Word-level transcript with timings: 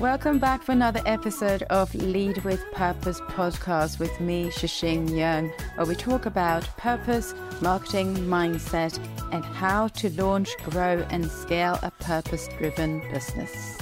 Welcome 0.00 0.38
back 0.38 0.62
for 0.62 0.70
another 0.70 1.02
episode 1.06 1.64
of 1.64 1.92
Lead 1.92 2.44
with 2.44 2.64
Purpose 2.70 3.20
podcast 3.22 3.98
with 3.98 4.20
me, 4.20 4.48
Tze 4.48 4.68
Ching 4.68 5.08
Yeung, 5.08 5.50
where 5.74 5.86
we 5.86 5.96
talk 5.96 6.24
about 6.24 6.62
purpose, 6.76 7.34
marketing, 7.60 8.14
mindset, 8.14 8.96
and 9.32 9.44
how 9.44 9.88
to 9.88 10.10
launch, 10.10 10.56
grow, 10.58 11.04
and 11.10 11.28
scale 11.28 11.80
a 11.82 11.90
purpose 11.90 12.46
driven 12.58 13.00
business. 13.10 13.76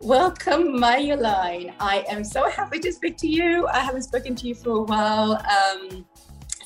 Welcome, 0.00 0.78
Marjolein. 0.78 1.74
I 1.80 2.02
am 2.08 2.24
so 2.24 2.48
happy 2.48 2.78
to 2.78 2.92
speak 2.94 3.18
to 3.18 3.28
you. 3.28 3.66
I 3.66 3.80
haven't 3.80 4.04
spoken 4.04 4.36
to 4.36 4.48
you 4.48 4.54
for 4.54 4.70
a 4.70 4.82
while. 4.84 5.32
Um, 5.32 6.06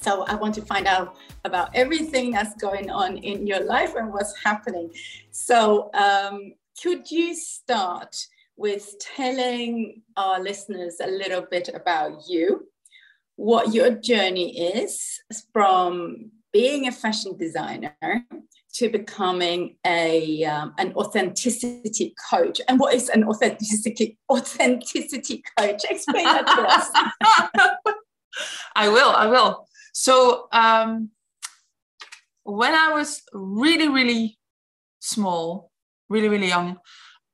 so 0.01 0.25
I 0.25 0.35
want 0.35 0.55
to 0.55 0.63
find 0.63 0.87
out 0.87 1.17
about 1.45 1.71
everything 1.75 2.31
that's 2.31 2.55
going 2.57 2.91
on 2.91 3.19
in 3.19 3.47
your 3.47 3.61
life 3.61 3.95
and 3.95 4.13
what's 4.13 4.35
happening. 4.43 4.91
So 5.31 5.91
um, 5.95 6.55
could 6.83 7.11
you 7.11 7.35
start 7.35 8.17
with 8.57 8.95
telling 8.99 10.03
our 10.17 10.41
listeners 10.41 10.97
a 11.03 11.07
little 11.07 11.43
bit 11.51 11.71
about 11.73 12.29
you, 12.29 12.69
what 13.37 13.73
your 13.73 13.91
journey 13.91 14.59
is 14.59 15.19
from 15.53 16.30
being 16.53 16.87
a 16.87 16.93
fashion 16.93 17.37
designer 17.39 17.97
to 18.75 18.89
becoming 18.89 19.77
a 19.87 20.45
um, 20.45 20.75
an 20.79 20.93
authenticity 20.95 22.15
coach. 22.30 22.61
And 22.69 22.79
what 22.79 22.95
is 22.95 23.09
an 23.09 23.25
authenticity 23.25 24.19
authenticity 24.30 25.43
coach? 25.59 25.83
Explain 25.89 26.25
that 26.25 26.47
to 26.47 26.63
us. 26.69 27.85
I 28.77 28.89
will. 28.89 29.11
I 29.11 29.27
will. 29.27 29.67
So 29.93 30.49
um, 30.52 31.10
when 32.45 32.74
I 32.74 32.93
was 32.93 33.23
really, 33.33 33.88
really 33.88 34.38
small, 35.01 35.71
really, 36.09 36.29
really 36.29 36.49
young, 36.49 36.79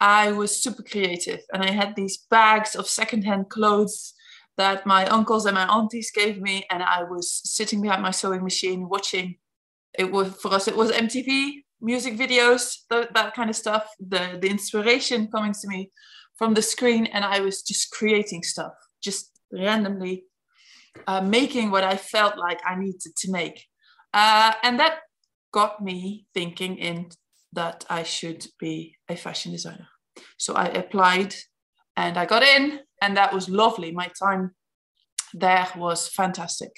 I 0.01 0.33
was 0.33 0.63
super 0.63 0.83
creative, 0.83 1.41
and 1.53 1.63
I 1.63 1.71
had 1.71 1.97
these 1.97 2.19
bags 2.31 2.75
of 2.75 2.87
secondhand 2.87 3.49
clothes 3.49 4.13
that 4.59 4.87
my 4.87 5.07
uncles 5.07 5.47
and 5.47 5.55
my 5.55 5.67
aunties 5.67 6.11
gave 6.11 6.41
me, 6.41 6.67
and 6.71 6.83
I 6.83 7.05
was 7.05 7.41
sitting 7.45 7.81
behind 7.81 8.03
my 8.03 8.11
sewing 8.11 8.43
machine 8.43 8.89
watching. 8.89 9.37
It 9.99 10.13
was 10.13 10.35
for 10.35 10.53
us. 10.53 10.69
It 10.69 10.77
was 10.77 10.93
MTV 10.93 11.63
music 11.81 12.17
videos, 12.17 12.79
that, 12.91 13.15
that 13.15 13.35
kind 13.35 13.49
of 13.49 13.57
stuff. 13.57 13.89
The 13.99 14.39
the 14.41 14.49
inspiration 14.49 15.29
coming 15.29 15.53
to 15.53 15.69
me 15.69 15.91
from 16.37 16.55
the 16.55 16.63
screen, 16.63 17.07
and 17.07 17.25
I 17.25 17.41
was 17.41 17.63
just 17.63 17.91
creating 17.91 18.43
stuff, 18.43 18.75
just 19.03 19.31
randomly 19.51 20.25
uh, 21.07 21.21
making 21.21 21.71
what 21.71 21.85
I 21.85 21.97
felt 21.97 22.37
like 22.37 22.61
I 22.67 22.77
needed 22.77 23.15
to 23.17 23.31
make. 23.31 23.65
Uh, 24.13 24.53
and 24.63 24.79
that 24.81 25.01
got 25.53 25.83
me 25.83 26.27
thinking 26.35 26.77
in 26.79 27.09
that 27.53 27.85
I 27.89 28.03
should 28.03 28.47
be 28.59 28.97
a 29.09 29.17
fashion 29.17 29.53
designer. 29.53 29.89
So 30.37 30.55
I 30.55 30.67
applied 30.67 31.35
and 31.97 32.17
I 32.19 32.27
got 32.27 32.43
in, 32.43 32.81
and 33.01 33.17
that 33.17 33.33
was 33.33 33.49
lovely. 33.49 33.91
My 33.93 34.11
time 34.23 34.55
there 35.33 35.69
was 35.77 36.09
fantastic. 36.09 36.73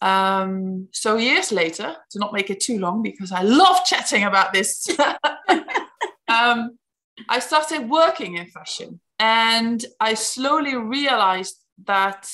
Um, 0.00 0.88
so 0.92 1.16
years 1.16 1.52
later, 1.52 1.94
to 2.10 2.18
not 2.18 2.32
make 2.32 2.50
it 2.50 2.60
too 2.60 2.78
long, 2.78 3.02
because 3.02 3.30
I 3.30 3.42
love 3.42 3.84
chatting 3.84 4.24
about 4.24 4.52
this, 4.52 4.88
um, 6.28 6.76
I 7.28 7.38
started 7.38 7.88
working 7.88 8.36
in 8.36 8.48
fashion, 8.48 9.00
and 9.20 9.84
I 10.00 10.14
slowly 10.14 10.74
realized 10.74 11.62
that 11.86 12.28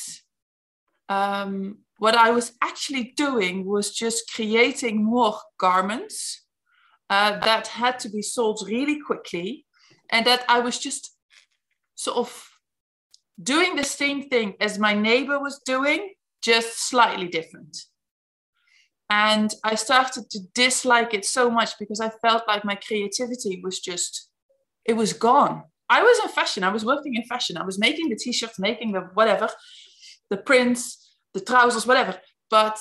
um, 1.09 1.79
what 1.99 2.15
I 2.15 2.31
was 2.31 2.53
actually 2.63 3.15
doing 3.17 3.67
was 3.67 3.93
just 3.93 4.33
creating 4.33 5.05
more 5.05 5.39
garments 5.59 6.45
uh, 7.11 7.39
that 7.41 7.67
had 7.69 7.99
to 8.01 8.09
be 8.09 8.23
sold 8.23 8.63
really 8.67 9.01
quickly, 9.01 9.67
and 10.11 10.27
that 10.27 10.45
I 10.49 10.61
was 10.61 10.79
just 10.79 11.17
sort 11.95 12.19
of 12.19 12.49
doing 13.43 13.77
the 13.77 13.85
same 13.85 14.29
thing 14.29 14.55
as 14.61 14.79
my 14.79 14.95
neighbor 14.95 15.39
was 15.39 15.61
doing, 15.65 16.15
just 16.43 16.89
slightly 16.89 17.29
different. 17.29 17.77
And 19.11 19.55
I 19.65 19.75
started 19.75 20.29
to 20.31 20.41
dislike 20.55 21.15
it 21.15 21.25
so 21.25 21.51
much 21.51 21.79
because 21.79 22.01
I 22.01 22.11
felt 22.11 22.47
like 22.47 22.65
my 22.65 22.75
creativity 22.75 23.61
was 23.63 23.81
just, 23.81 24.29
it 24.85 24.95
was 24.95 25.13
gone. 25.15 25.63
I 25.89 26.03
was 26.03 26.19
in 26.23 26.29
fashion, 26.29 26.63
I 26.63 26.69
was 26.69 26.85
working 26.85 27.15
in 27.15 27.23
fashion, 27.23 27.57
I 27.57 27.65
was 27.65 27.79
making 27.79 28.11
the 28.11 28.17
t 28.17 28.33
shirts, 28.33 28.59
making 28.59 28.93
the 28.93 29.01
whatever, 29.15 29.49
the 30.31 30.37
prints, 30.37 31.17
the 31.35 31.41
trousers, 31.41 31.87
whatever. 31.87 32.19
But 32.51 32.79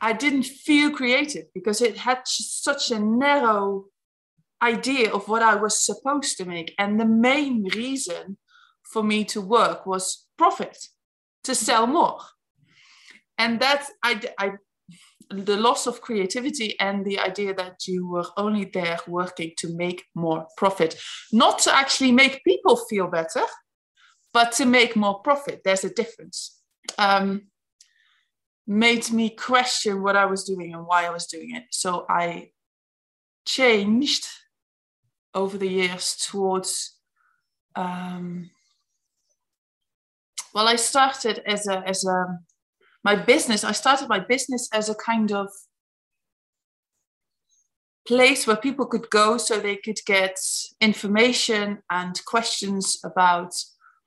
I 0.00 0.12
didn't 0.12 0.44
feel 0.44 0.90
creative 0.90 1.46
because 1.54 1.80
it 1.80 1.98
had 1.98 2.20
such 2.24 2.90
a 2.90 2.98
narrow 2.98 3.86
idea 4.62 5.12
of 5.12 5.28
what 5.28 5.42
I 5.42 5.54
was 5.54 5.84
supposed 5.84 6.36
to 6.38 6.44
make. 6.44 6.74
And 6.78 6.98
the 6.98 7.06
main 7.06 7.64
reason 7.74 8.38
for 8.92 9.02
me 9.02 9.24
to 9.24 9.40
work 9.40 9.86
was 9.86 10.26
profit, 10.36 10.78
to 11.44 11.54
sell 11.54 11.86
more. 11.86 12.18
And 13.36 13.60
that 13.60 13.86
I, 14.02 14.20
I 14.38 14.52
the 15.30 15.56
loss 15.56 15.86
of 15.86 16.00
creativity 16.00 16.78
and 16.80 17.04
the 17.04 17.18
idea 17.18 17.54
that 17.54 17.86
you 17.86 18.08
were 18.08 18.24
only 18.36 18.64
there 18.64 18.98
working 19.06 19.52
to 19.58 19.76
make 19.76 20.04
more 20.14 20.46
profit, 20.56 20.98
not 21.32 21.58
to 21.60 21.74
actually 21.74 22.12
make 22.12 22.42
people 22.44 22.76
feel 22.88 23.08
better, 23.08 23.42
but 24.32 24.52
to 24.52 24.66
make 24.66 24.96
more 24.96 25.20
profit. 25.20 25.62
There's 25.64 25.84
a 25.84 25.94
difference 25.94 26.58
um, 26.96 27.48
made 28.66 29.10
me 29.10 29.30
question 29.30 30.02
what 30.02 30.16
I 30.16 30.26
was 30.26 30.44
doing 30.44 30.72
and 30.72 30.86
why 30.86 31.06
I 31.06 31.10
was 31.10 31.26
doing 31.26 31.54
it. 31.54 31.64
So 31.70 32.06
I 32.08 32.50
changed 33.46 34.26
over 35.34 35.58
the 35.58 35.68
years 35.68 36.16
towards. 36.16 36.96
Um, 37.74 38.50
well, 40.54 40.68
I 40.68 40.76
started 40.76 41.42
as 41.46 41.66
a 41.66 41.82
as 41.86 42.04
a 42.04 42.38
my 43.04 43.16
business. 43.16 43.64
I 43.64 43.72
started 43.72 44.08
my 44.08 44.18
business 44.18 44.68
as 44.72 44.88
a 44.88 44.94
kind 44.94 45.32
of 45.32 45.48
place 48.06 48.46
where 48.46 48.56
people 48.56 48.86
could 48.86 49.10
go 49.10 49.36
so 49.36 49.60
they 49.60 49.76
could 49.76 49.98
get 50.06 50.38
information 50.80 51.78
and 51.90 52.24
questions 52.24 52.98
about 53.04 53.54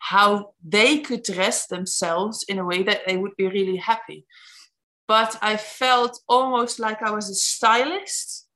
how 0.01 0.53
they 0.63 0.97
could 0.97 1.23
dress 1.23 1.67
themselves 1.67 2.43
in 2.49 2.57
a 2.57 2.65
way 2.65 2.81
that 2.81 3.01
they 3.05 3.17
would 3.17 3.35
be 3.37 3.47
really 3.47 3.77
happy. 3.77 4.25
But 5.07 5.37
I 5.41 5.57
felt 5.57 6.19
almost 6.27 6.79
like 6.79 7.03
I 7.03 7.11
was 7.11 7.29
a 7.29 7.35
stylist. 7.35 8.47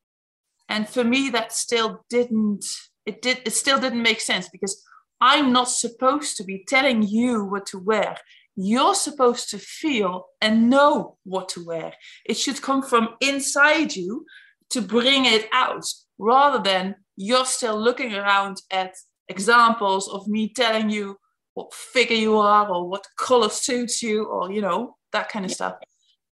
And 0.68 0.90
for 0.90 1.04
me, 1.04 1.30
that 1.30 1.54
still 1.54 2.04
didn't, 2.10 2.66
it 3.06 3.22
did, 3.22 3.42
it 3.46 3.54
still 3.54 3.80
didn't 3.80 4.02
make 4.02 4.22
sense 4.22 4.50
because 4.50 4.84
I'm 5.22 5.54
not 5.54 5.70
supposed 5.70 6.36
to 6.38 6.44
be 6.44 6.66
telling 6.68 7.04
you 7.04 7.46
what 7.46 7.68
to 7.68 7.78
wear. 7.78 8.18
You're 8.56 8.96
supposed 8.96 9.50
to 9.52 9.60
feel 9.60 10.26
and 10.42 10.70
know 10.70 11.18
what 11.26 11.50
to 11.50 11.64
wear. 11.64 11.94
It 12.26 12.38
should 12.38 12.62
come 12.62 12.82
from 12.82 13.10
inside 13.22 13.96
you 13.96 14.26
to 14.72 14.82
bring 14.82 15.26
it 15.26 15.48
out 15.54 15.86
rather 16.18 16.64
than 16.64 16.96
you're 17.16 17.46
still 17.46 17.80
looking 17.80 18.16
around 18.16 18.62
at 18.72 18.96
examples 19.30 20.10
of 20.10 20.28
me 20.28 20.52
telling 20.52 20.90
you 20.90 21.18
what 21.56 21.74
figure 21.74 22.16
you 22.16 22.38
are 22.38 22.70
or 22.70 22.88
what 22.88 23.08
color 23.18 23.50
suits 23.50 24.04
you 24.04 24.26
or 24.26 24.52
you 24.52 24.62
know 24.62 24.96
that 25.12 25.30
kind 25.30 25.46
of 25.46 25.52
stuff. 25.52 25.76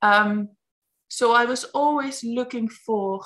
Um, 0.02 0.50
so 1.10 1.32
i 1.32 1.46
was 1.46 1.64
always 1.74 2.22
looking 2.22 2.68
for 2.68 3.24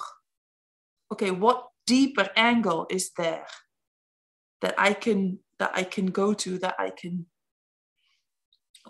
okay 1.12 1.32
what 1.32 1.68
deeper 1.88 2.30
angle 2.36 2.86
is 2.92 3.10
there 3.18 3.48
that 4.62 4.76
i 4.78 4.94
can 4.94 5.40
that 5.58 5.72
i 5.74 5.84
can 5.84 6.06
go 6.06 6.32
to 6.32 6.60
that 6.60 6.76
i 6.78 6.92
can 6.92 7.26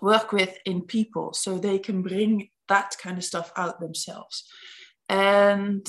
work 0.00 0.32
with 0.32 0.58
in 0.64 0.82
people 0.82 1.32
so 1.32 1.58
they 1.58 1.78
can 1.78 2.02
bring 2.02 2.48
that 2.68 2.96
kind 3.00 3.18
of 3.18 3.24
stuff 3.24 3.52
out 3.56 3.80
themselves. 3.80 4.44
And 5.08 5.86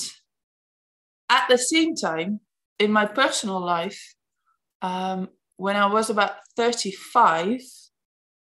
at 1.30 1.46
the 1.50 1.58
same 1.58 1.96
time 1.96 2.42
in 2.80 2.92
my 2.92 3.06
personal 3.06 3.62
life 3.62 4.16
um, 4.82 5.30
when 5.58 5.76
I 5.76 5.86
was 5.86 6.10
about 6.10 6.34
35, 6.56 7.62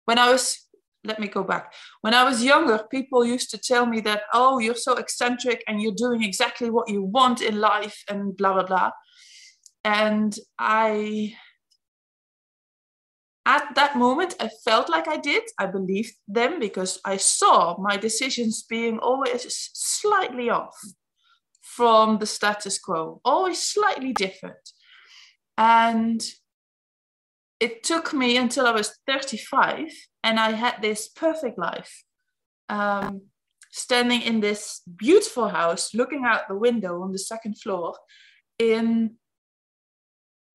when 0.06 0.18
I 0.18 0.30
was, 0.30 0.66
let 1.02 1.18
me 1.18 1.28
go 1.28 1.42
back. 1.42 1.72
When 2.00 2.14
I 2.14 2.24
was 2.24 2.44
younger, 2.44 2.84
people 2.90 3.24
used 3.24 3.50
to 3.50 3.58
tell 3.58 3.86
me 3.86 4.00
that, 4.00 4.22
oh, 4.32 4.58
you're 4.58 4.74
so 4.74 4.94
eccentric 4.94 5.62
and 5.66 5.82
you're 5.82 5.92
doing 5.94 6.22
exactly 6.22 6.70
what 6.70 6.88
you 6.88 7.02
want 7.02 7.42
in 7.42 7.60
life 7.60 8.02
and 8.08 8.36
blah, 8.36 8.54
blah, 8.54 8.66
blah. 8.66 8.90
And 9.84 10.36
I, 10.58 11.34
at 13.44 13.74
that 13.74 13.96
moment, 13.96 14.34
I 14.40 14.48
felt 14.64 14.88
like 14.88 15.08
I 15.08 15.18
did. 15.18 15.42
I 15.58 15.66
believed 15.66 16.14
them 16.26 16.58
because 16.58 17.00
I 17.04 17.18
saw 17.18 17.76
my 17.78 17.96
decisions 17.96 18.62
being 18.62 18.98
always 18.98 19.70
slightly 19.74 20.48
off 20.48 20.76
from 21.60 22.18
the 22.18 22.26
status 22.26 22.78
quo, 22.78 23.20
always 23.24 23.60
slightly 23.60 24.12
different. 24.12 24.70
And 25.58 26.24
it 27.60 27.82
took 27.82 28.12
me 28.12 28.36
until 28.36 28.66
I 28.66 28.72
was 28.72 28.98
35 29.06 29.88
and 30.22 30.40
I 30.40 30.52
had 30.52 30.82
this 30.82 31.08
perfect 31.08 31.58
life. 31.58 32.04
Um, 32.68 33.22
standing 33.70 34.22
in 34.22 34.38
this 34.38 34.82
beautiful 34.96 35.48
house, 35.48 35.94
looking 35.94 36.24
out 36.24 36.46
the 36.48 36.54
window 36.54 37.02
on 37.02 37.10
the 37.10 37.18
second 37.18 37.60
floor 37.60 37.96
in, 38.58 39.16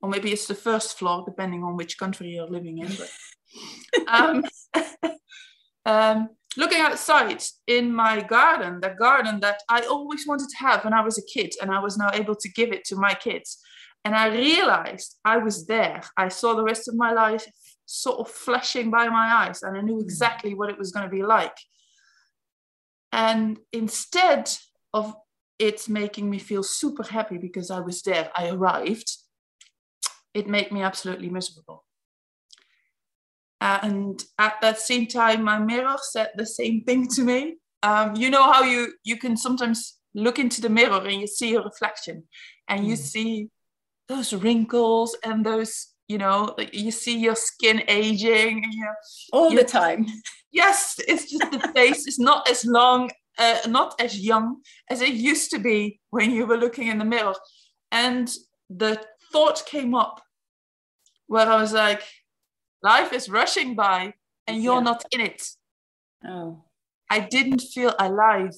or 0.01 0.09
maybe 0.09 0.31
it's 0.31 0.47
the 0.47 0.55
first 0.55 0.97
floor, 0.97 1.23
depending 1.25 1.61
on 1.63 1.75
which 1.75 1.97
country 1.97 2.29
you're 2.29 2.47
living 2.47 2.77
in. 2.77 2.89
But, 2.97 4.07
um, 4.07 4.43
um, 5.85 6.29
looking 6.55 6.79
outside 6.79 7.43
in 7.67 7.93
my 7.93 8.21
garden, 8.21 8.79
the 8.79 8.95
garden 8.97 9.41
that 9.41 9.61
I 9.69 9.81
always 9.81 10.25
wanted 10.25 10.47
to 10.49 10.57
have 10.57 10.85
when 10.85 10.93
I 10.93 11.01
was 11.01 11.17
a 11.17 11.25
kid, 11.25 11.53
and 11.61 11.71
I 11.71 11.79
was 11.79 11.97
now 11.97 12.09
able 12.13 12.35
to 12.35 12.49
give 12.49 12.71
it 12.71 12.85
to 12.85 12.95
my 12.95 13.13
kids. 13.13 13.59
And 14.09 14.17
I 14.17 14.29
realized 14.29 15.19
I 15.23 15.37
was 15.37 15.67
there. 15.67 16.01
I 16.17 16.29
saw 16.29 16.55
the 16.55 16.63
rest 16.63 16.87
of 16.87 16.95
my 16.95 17.11
life 17.11 17.45
sort 17.85 18.17
of 18.19 18.27
flashing 18.27 18.89
by 18.89 19.07
my 19.07 19.45
eyes, 19.45 19.61
and 19.61 19.77
I 19.77 19.81
knew 19.81 19.99
exactly 19.99 20.55
what 20.55 20.71
it 20.71 20.79
was 20.79 20.91
going 20.91 21.05
to 21.07 21.15
be 21.15 21.21
like. 21.21 21.55
And 23.11 23.59
instead 23.71 24.49
of 24.95 25.13
it 25.59 25.87
making 25.87 26.27
me 26.27 26.39
feel 26.39 26.63
super 26.63 27.03
happy 27.03 27.37
because 27.37 27.69
I 27.69 27.81
was 27.81 28.01
there, 28.01 28.31
I 28.35 28.49
arrived, 28.49 29.15
it 30.33 30.47
made 30.47 30.71
me 30.71 30.81
absolutely 30.81 31.29
miserable. 31.29 31.85
And 33.61 34.23
at 34.39 34.55
that 34.63 34.79
same 34.79 35.05
time, 35.05 35.43
my 35.43 35.59
mirror 35.59 35.97
said 36.01 36.31
the 36.35 36.47
same 36.47 36.83
thing 36.83 37.07
to 37.09 37.21
me. 37.21 37.57
Um, 37.83 38.15
you 38.15 38.31
know 38.31 38.51
how 38.51 38.63
you 38.63 38.91
you 39.03 39.17
can 39.17 39.37
sometimes 39.37 39.99
look 40.15 40.39
into 40.39 40.61
the 40.61 40.69
mirror 40.69 41.05
and 41.05 41.21
you 41.21 41.27
see 41.27 41.53
a 41.53 41.61
reflection, 41.61 42.23
and 42.67 42.87
you 42.87 42.95
mm. 42.95 42.97
see 42.97 43.49
those 44.09 44.33
wrinkles 44.33 45.15
and 45.23 45.45
those 45.45 45.93
you 46.07 46.17
know 46.17 46.55
you 46.73 46.91
see 46.91 47.17
your 47.17 47.35
skin 47.35 47.83
aging 47.87 48.63
you 48.69 48.83
know, 48.83 48.93
all 49.31 49.55
the 49.55 49.63
time. 49.63 50.05
Yes 50.51 50.95
it's 51.07 51.29
just 51.29 51.51
the 51.51 51.71
face 51.75 52.07
is 52.07 52.17
not 52.17 52.49
as 52.49 52.65
long 52.65 53.11
uh, 53.37 53.59
not 53.67 53.93
as 54.01 54.19
young 54.19 54.61
as 54.89 54.99
it 54.99 55.13
used 55.13 55.51
to 55.51 55.59
be 55.59 55.99
when 56.09 56.31
you 56.31 56.47
were 56.47 56.57
looking 56.57 56.87
in 56.87 56.97
the 56.97 57.05
mirror. 57.05 57.35
And 57.91 58.27
the 58.67 58.99
thought 59.31 59.63
came 59.67 59.93
up 59.93 60.21
where 61.27 61.47
i 61.47 61.61
was 61.61 61.71
like 61.71 62.01
life 62.81 63.13
is 63.13 63.29
rushing 63.29 63.75
by 63.75 64.11
and 64.47 64.63
you're 64.63 64.83
yeah. 64.83 64.91
not 64.91 65.05
in 65.11 65.21
it. 65.21 65.43
Oh. 66.25 66.63
I 67.11 67.19
didn't 67.19 67.61
feel 67.61 67.93
alive. 67.99 68.55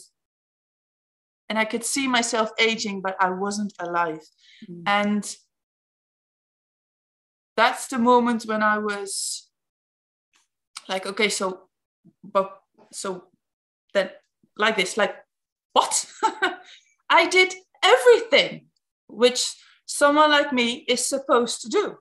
And 1.50 1.60
i 1.60 1.66
could 1.66 1.84
see 1.84 2.08
myself 2.08 2.52
aging 2.58 3.02
but 3.02 3.18
i 3.20 3.30
wasn't 3.30 3.74
alive. 3.80 4.24
Mm. 4.70 4.84
and 4.86 5.36
that's 7.62 7.86
the 7.88 8.00
moment 8.00 8.44
when 8.44 8.64
I 8.64 8.80
was 8.80 9.48
like, 10.90 11.06
okay, 11.06 11.30
so, 11.30 11.68
but 12.24 12.60
so 12.92 13.26
then 13.94 14.10
like 14.58 14.76
this, 14.78 14.98
like, 14.98 15.16
what? 15.74 15.94
I 17.10 17.28
did 17.28 17.54
everything 17.84 18.66
which 19.08 19.54
someone 19.86 20.32
like 20.32 20.52
me 20.52 20.86
is 20.88 21.06
supposed 21.06 21.62
to 21.62 21.70
do. 21.70 21.98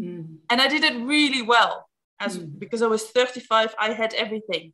Mm. 0.00 0.36
And 0.48 0.60
I 0.62 0.68
did 0.68 0.84
it 0.84 0.96
really 1.04 1.42
well 1.42 1.86
as 2.18 2.38
mm. 2.38 2.58
because 2.58 2.80
I 2.80 2.86
was 2.86 3.04
35, 3.04 3.74
I 3.78 3.92
had 3.92 4.14
everything 4.14 4.72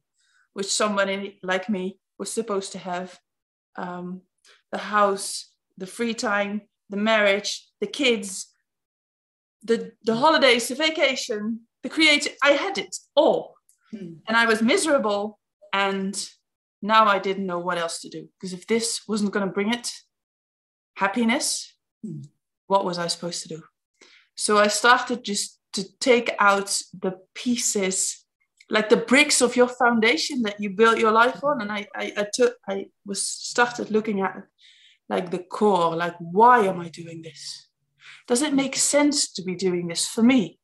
which 0.53 0.71
somebody 0.73 1.41
like 1.43 1.69
me 1.69 1.99
was 2.19 2.31
supposed 2.31 2.71
to 2.73 2.79
have. 2.79 3.19
Um, 3.77 4.23
the 4.71 4.79
house, 4.79 5.53
the 5.77 5.87
free 5.87 6.15
time, 6.15 6.63
the 6.89 6.97
marriage, 6.97 7.67
the 7.81 7.87
kids, 7.87 8.50
the 9.63 9.93
the 10.05 10.17
holidays, 10.17 10.69
the 10.69 10.75
vacation, 10.75 11.61
the 11.83 11.89
creative. 11.89 12.35
I 12.43 12.53
had 12.53 12.79
it 12.79 12.97
all, 13.15 13.55
hmm. 13.91 14.15
and 14.27 14.37
I 14.37 14.47
was 14.47 14.63
miserable. 14.63 15.39
And 15.73 16.17
now 16.83 17.05
I 17.05 17.19
didn't 17.19 17.47
know 17.47 17.61
what 17.61 17.79
else 17.79 18.01
to 18.01 18.09
do 18.09 18.29
because 18.37 18.53
if 18.53 18.67
this 18.67 19.03
wasn't 19.07 19.33
going 19.33 19.47
to 19.47 19.53
bring 19.53 19.73
it 19.73 19.89
happiness, 20.97 21.75
hmm. 22.03 22.23
what 22.67 22.85
was 22.85 22.99
I 22.99 23.07
supposed 23.07 23.43
to 23.43 23.49
do? 23.49 23.63
So 24.35 24.59
I 24.59 24.69
started 24.69 25.25
just 25.25 25.61
to 25.75 25.85
take 25.99 26.31
out 26.39 26.81
the 26.99 27.19
pieces 27.35 28.25
like 28.71 28.89
the 28.89 28.97
bricks 28.97 29.41
of 29.41 29.57
your 29.57 29.69
foundation 29.69 30.43
that 30.43 30.61
you 30.61 30.71
built 30.71 30.99
your 30.99 31.11
life 31.11 31.43
on 31.43 31.61
and 31.61 31.71
I, 31.71 31.87
I, 31.95 32.13
I 32.17 32.27
took 32.33 32.55
i 32.69 32.87
was 33.05 33.23
started 33.23 33.91
looking 33.91 34.21
at 34.21 34.43
like 35.09 35.31
the 35.31 35.41
core 35.41 35.97
like 35.97 36.15
why 36.19 36.61
am 36.61 36.81
i 36.81 36.89
doing 36.89 37.23
this 37.23 37.69
does 38.31 38.43
it 38.43 38.55
make 38.55 38.77
sense 38.77 39.33
to 39.33 39.43
be 39.43 39.57
doing 39.57 39.89
this 39.89 40.07
for 40.07 40.23
me? 40.23 40.61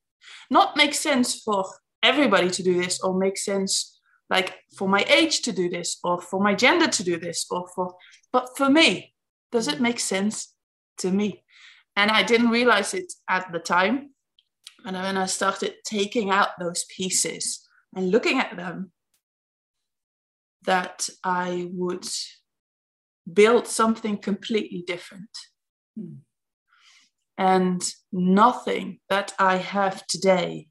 Not 0.51 0.77
make 0.77 0.95
sense 0.95 1.35
for 1.35 1.65
everybody 2.01 2.49
to 2.49 2.63
do 2.63 2.81
this 2.81 3.01
or 3.01 3.19
make 3.19 3.37
sense 3.37 3.99
like 4.31 4.55
for 4.79 4.89
my 4.89 5.05
age 5.09 5.43
to 5.43 5.53
do 5.53 5.69
this 5.69 5.99
or 6.05 6.21
for 6.21 6.41
my 6.41 6.55
gender 6.55 6.87
to 6.87 7.03
do 7.03 7.19
this 7.19 7.45
or 7.51 7.67
for, 7.75 7.97
but 8.33 8.57
for 8.57 8.71
me, 8.71 9.13
does 9.51 9.67
it 9.67 9.81
make 9.81 9.99
sense 9.99 10.55
to 10.99 11.11
me? 11.11 11.43
And 11.97 12.09
I 12.13 12.23
didn't 12.23 12.51
realize 12.51 12.95
it 12.95 13.13
at 13.29 13.51
the 13.53 13.59
time. 13.59 14.11
And 14.85 14.95
when 14.97 15.17
I 15.17 15.27
started 15.27 15.75
taking 15.85 16.31
out 16.31 16.51
those 16.61 16.85
pieces 16.97 17.67
and 17.97 18.13
looking 18.13 18.39
at 18.39 18.57
them, 18.57 18.93
that 20.63 21.09
I 21.25 21.69
would 21.73 22.07
build 23.33 23.67
something 23.67 24.19
completely 24.19 24.85
different. 24.87 25.31
Mm. 25.99 26.19
And 27.39 27.83
nothing 28.13 29.01
that 29.09 29.35
I 29.39 29.57
have 29.57 30.07
today 30.07 30.69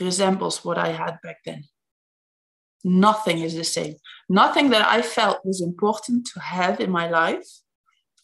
resembles 0.00 0.64
what 0.64 0.78
I 0.78 0.88
had 0.88 1.18
back 1.22 1.38
then. 1.44 1.64
Nothing 2.84 3.38
is 3.38 3.54
the 3.54 3.64
same. 3.64 3.96
Nothing 4.28 4.70
that 4.70 4.86
I 4.88 5.02
felt 5.02 5.44
was 5.44 5.60
important 5.60 6.26
to 6.34 6.40
have 6.40 6.80
in 6.80 6.90
my 6.90 7.08
life, 7.08 7.46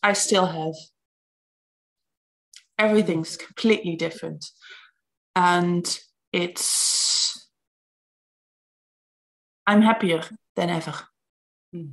I 0.02 0.12
still 0.12 0.46
have. 0.46 0.74
Everything's 2.78 3.36
completely 3.36 3.96
different. 3.96 4.44
And 5.34 5.98
it's, 6.32 7.48
I'm 9.66 9.82
happier 9.82 10.22
than 10.56 10.70
ever. 10.70 10.94
Hmm. 11.72 11.90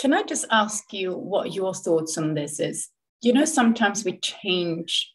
Can 0.00 0.12
I 0.12 0.22
just 0.22 0.46
ask 0.50 0.92
you 0.92 1.12
what 1.12 1.54
your 1.54 1.74
thoughts 1.74 2.18
on 2.18 2.34
this 2.34 2.60
is? 2.60 2.90
You 3.24 3.32
know 3.32 3.44
sometimes 3.44 4.04
we 4.04 4.18
change 4.18 5.14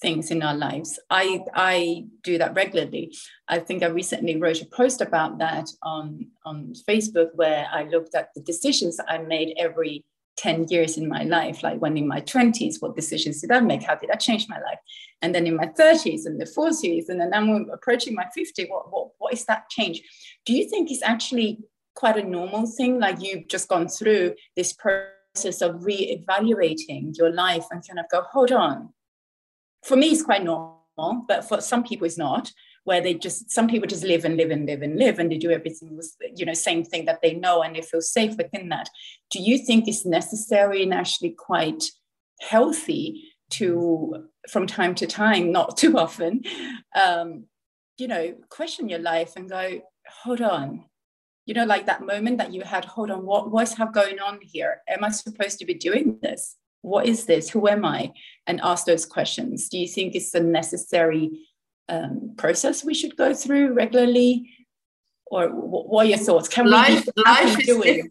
things 0.00 0.30
in 0.30 0.42
our 0.42 0.54
lives. 0.54 0.98
I 1.10 1.40
i 1.54 2.04
do 2.22 2.38
that 2.38 2.54
regularly. 2.54 3.14
I 3.48 3.58
think 3.58 3.82
i 3.82 3.86
recently 3.86 4.36
wrote 4.36 4.62
a 4.62 4.66
post 4.66 5.00
about 5.00 5.38
that 5.38 5.68
on 5.82 6.26
on 6.44 6.74
facebook 6.88 7.30
where 7.34 7.66
i 7.72 7.84
looked 7.84 8.14
at 8.14 8.28
the 8.34 8.42
decisions 8.42 8.98
i 9.08 9.18
made 9.18 9.54
every 9.58 10.04
10 10.38 10.68
years 10.70 10.96
in 10.96 11.06
my 11.06 11.22
life 11.24 11.62
like 11.62 11.78
when 11.78 11.98
in 11.98 12.08
my 12.08 12.20
20s 12.22 12.76
what 12.80 12.96
decisions 12.96 13.40
did 13.40 13.52
i 13.52 13.60
make? 13.60 13.82
How 13.82 13.96
did 13.96 14.10
i 14.10 14.16
change 14.16 14.46
my 14.48 14.60
life? 14.68 14.80
And 15.20 15.34
then 15.34 15.46
in 15.46 15.56
my 15.56 15.66
30s 15.66 16.26
and 16.26 16.40
the 16.40 16.50
40s 16.58 17.08
and 17.08 17.20
then 17.20 17.32
i'm 17.34 17.68
approaching 17.70 18.14
my 18.14 18.26
50 18.34 18.66
what, 18.70 18.90
what 18.92 19.08
what 19.18 19.32
is 19.32 19.44
that 19.46 19.68
change? 19.68 20.02
Do 20.46 20.52
you 20.52 20.68
think 20.68 20.90
it's 20.90 21.02
actually 21.14 21.50
quite 21.94 22.16
a 22.16 22.30
normal 22.36 22.66
thing? 22.66 22.98
Like 22.98 23.22
you've 23.22 23.48
just 23.48 23.68
gone 23.68 23.88
through 23.88 24.34
this 24.56 24.72
process 24.72 25.21
process 25.34 25.60
of 25.62 25.84
re-evaluating 25.84 27.14
your 27.16 27.32
life 27.32 27.64
and 27.70 27.86
kind 27.86 27.98
of 27.98 28.06
go, 28.10 28.22
hold 28.30 28.52
on. 28.52 28.92
For 29.82 29.96
me, 29.96 30.08
it's 30.08 30.22
quite 30.22 30.44
normal, 30.44 31.24
but 31.26 31.44
for 31.44 31.60
some 31.60 31.82
people, 31.82 32.06
it's 32.06 32.18
not. 32.18 32.52
Where 32.84 33.00
they 33.00 33.14
just 33.14 33.48
some 33.48 33.68
people 33.68 33.86
just 33.86 34.02
live 34.02 34.24
and 34.24 34.36
live 34.36 34.50
and 34.50 34.66
live 34.66 34.82
and 34.82 34.98
live, 34.98 35.20
and 35.20 35.30
they 35.30 35.38
do 35.38 35.52
everything 35.52 35.96
with 35.96 36.16
you 36.34 36.44
know 36.44 36.52
same 36.52 36.82
thing 36.82 37.04
that 37.04 37.20
they 37.22 37.32
know, 37.32 37.62
and 37.62 37.76
they 37.76 37.80
feel 37.80 38.00
safe 38.00 38.36
within 38.36 38.70
that. 38.70 38.90
Do 39.30 39.40
you 39.40 39.56
think 39.56 39.86
it's 39.86 40.04
necessary 40.04 40.82
and 40.82 40.92
actually 40.92 41.30
quite 41.30 41.84
healthy 42.40 43.32
to, 43.50 44.28
from 44.50 44.66
time 44.66 44.94
to 44.96 45.06
time, 45.06 45.52
not 45.52 45.76
too 45.76 45.96
often, 45.96 46.42
um, 47.00 47.44
you 47.98 48.08
know, 48.08 48.34
question 48.48 48.88
your 48.88 48.98
life 48.98 49.34
and 49.36 49.48
go, 49.48 49.80
hold 50.08 50.40
on, 50.40 50.84
you 51.46 51.54
know, 51.54 51.64
like 51.64 51.86
that 51.86 52.06
moment 52.06 52.38
that 52.38 52.52
you 52.52 52.62
had, 52.62 52.84
hold 52.84 53.10
on, 53.10 53.24
what 53.24 53.50
what's 53.50 53.74
have 53.74 53.92
going 53.92 54.20
on 54.20 54.38
here? 54.42 54.80
Am 54.88 55.04
I 55.04 55.10
supposed 55.10 55.58
to 55.58 55.64
be 55.64 55.74
doing 55.74 56.18
this? 56.22 56.56
What 56.82 57.06
is 57.06 57.26
this? 57.26 57.50
Who 57.50 57.68
am 57.68 57.84
I? 57.84 58.12
And 58.46 58.60
ask 58.62 58.86
those 58.86 59.06
questions. 59.06 59.68
Do 59.68 59.78
you 59.78 59.88
think 59.88 60.14
it's 60.14 60.34
a 60.34 60.40
necessary 60.40 61.30
um, 61.88 62.34
process 62.36 62.84
we 62.84 62.94
should 62.94 63.16
go 63.16 63.34
through 63.34 63.72
regularly? 63.72 64.50
Or 65.26 65.48
what 65.48 66.06
are 66.06 66.08
your 66.08 66.18
thoughts? 66.18 66.48
Can 66.48 66.68
life, 66.68 67.08
we 67.16 67.22
life 67.24 67.58
is 67.58 67.66
doing? 67.66 68.10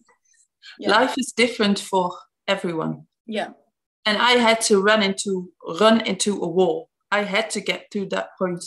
Yeah. 0.80 0.92
Life 0.92 1.18
is 1.18 1.32
different 1.32 1.80
for 1.80 2.18
everyone. 2.48 3.06
Yeah. 3.28 3.50
And 4.06 4.18
I 4.18 4.32
had 4.32 4.62
to 4.62 4.82
run 4.82 5.04
into 5.04 5.52
run 5.80 6.02
into 6.02 6.42
a 6.42 6.48
wall. 6.48 6.90
I 7.12 7.24
had 7.24 7.50
to 7.52 7.62
get 7.62 7.92
to 7.92 8.06
that 8.08 8.30
point 8.40 8.64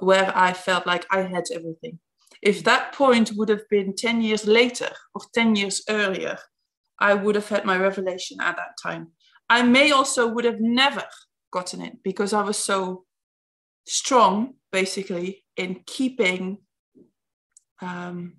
where 0.00 0.36
I 0.36 0.52
felt 0.52 0.86
like 0.86 1.06
I 1.10 1.22
had 1.22 1.44
everything 1.54 1.98
if 2.42 2.64
that 2.64 2.94
point 2.94 3.32
would 3.36 3.48
have 3.48 3.68
been 3.68 3.94
10 3.94 4.22
years 4.22 4.46
later 4.46 4.88
or 5.14 5.22
10 5.34 5.56
years 5.56 5.82
earlier, 5.88 6.38
I 6.98 7.14
would 7.14 7.34
have 7.34 7.48
had 7.48 7.64
my 7.64 7.76
revelation 7.76 8.38
at 8.40 8.56
that 8.56 8.76
time. 8.82 9.08
I 9.48 9.62
may 9.62 9.90
also 9.90 10.28
would 10.28 10.44
have 10.44 10.60
never 10.60 11.04
gotten 11.52 11.82
it 11.82 12.02
because 12.02 12.32
I 12.32 12.42
was 12.42 12.56
so 12.56 13.04
strong, 13.86 14.54
basically, 14.70 15.44
in 15.56 15.82
keeping 15.86 16.58
um, 17.82 18.34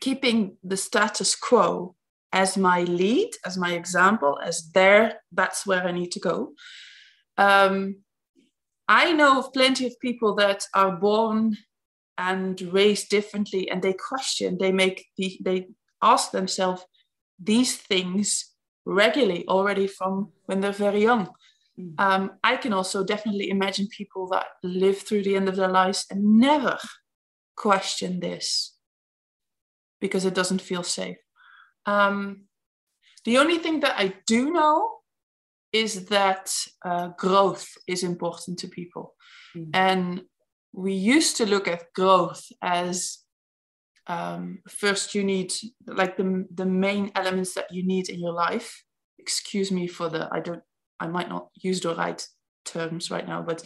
keeping 0.00 0.56
the 0.64 0.76
status 0.76 1.36
quo 1.36 1.94
as 2.32 2.56
my 2.56 2.82
lead, 2.82 3.30
as 3.46 3.56
my 3.56 3.72
example, 3.74 4.38
as 4.42 4.70
there, 4.74 5.20
that's 5.30 5.66
where 5.66 5.84
I 5.86 5.92
need 5.92 6.10
to 6.12 6.20
go. 6.20 6.52
Um, 7.38 7.96
I 8.88 9.12
know 9.12 9.38
of 9.38 9.52
plenty 9.52 9.86
of 9.86 10.00
people 10.00 10.34
that 10.36 10.64
are 10.74 10.96
born 10.96 11.56
and 12.22 12.60
raised 12.72 13.08
differently 13.08 13.68
and 13.68 13.82
they 13.82 13.94
question, 13.94 14.56
they 14.60 14.70
make 14.70 15.06
the, 15.18 15.36
they 15.44 15.66
ask 16.00 16.30
themselves 16.30 16.84
these 17.42 17.76
things 17.76 18.54
regularly 18.84 19.44
already 19.48 19.88
from 19.88 20.30
when 20.46 20.60
they're 20.60 20.84
very 20.86 21.02
young. 21.02 21.28
Mm. 21.78 21.94
Um, 21.98 22.30
I 22.44 22.56
can 22.56 22.72
also 22.72 23.04
definitely 23.04 23.50
imagine 23.50 23.88
people 23.88 24.28
that 24.28 24.46
live 24.62 24.98
through 24.98 25.24
the 25.24 25.34
end 25.34 25.48
of 25.48 25.56
their 25.56 25.74
lives 25.82 26.06
and 26.10 26.38
never 26.38 26.78
question 27.56 28.20
this 28.20 28.76
because 30.00 30.24
it 30.24 30.34
doesn't 30.34 30.62
feel 30.62 30.84
safe. 30.84 31.18
Um, 31.86 32.42
the 33.24 33.38
only 33.38 33.58
thing 33.58 33.80
that 33.80 33.98
I 33.98 34.14
do 34.26 34.52
know 34.52 34.98
is 35.72 36.06
that 36.06 36.54
uh, 36.84 37.08
growth 37.18 37.66
is 37.88 38.04
important 38.04 38.60
to 38.60 38.68
people. 38.68 39.14
Mm. 39.56 39.70
And 39.74 40.22
we 40.72 40.92
used 40.92 41.36
to 41.36 41.46
look 41.46 41.68
at 41.68 41.92
growth 41.94 42.44
as 42.62 43.18
um, 44.06 44.60
first 44.68 45.14
you 45.14 45.22
need 45.22 45.52
like 45.86 46.16
the, 46.16 46.46
the 46.52 46.66
main 46.66 47.12
elements 47.14 47.54
that 47.54 47.72
you 47.72 47.86
need 47.86 48.08
in 48.08 48.18
your 48.18 48.32
life. 48.32 48.82
Excuse 49.18 49.70
me 49.70 49.86
for 49.86 50.08
the, 50.08 50.28
I 50.32 50.40
don't, 50.40 50.62
I 50.98 51.08
might 51.08 51.28
not 51.28 51.48
use 51.54 51.80
the 51.80 51.94
right 51.94 52.26
terms 52.64 53.10
right 53.10 53.26
now, 53.26 53.42
but 53.42 53.62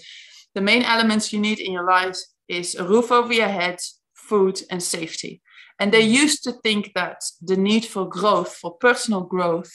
the 0.55 0.61
main 0.61 0.83
elements 0.83 1.33
you 1.33 1.41
need 1.41 1.61
in 1.61 1.73
your 1.73 1.87
life 1.87 2.17
is 2.49 2.75
a 2.75 2.85
roof 2.85 3.13
over 3.13 3.33
your 3.33 3.49
head, 3.49 3.79
food, 4.15 4.61
and 4.71 4.83
safety. 4.83 5.43
And 5.79 5.93
they 5.93 6.03
mm. 6.03 6.11
used 6.11 6.43
to 6.45 6.53
think 6.63 6.93
that 6.95 7.23
the 7.43 7.57
need 7.57 7.85
for 7.85 8.09
growth, 8.09 8.55
for 8.55 8.77
personal 8.79 9.23
growth, 9.23 9.71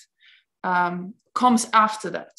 um, 0.64 1.14
comes 1.36 1.68
after 1.74 2.10
that. 2.12 2.34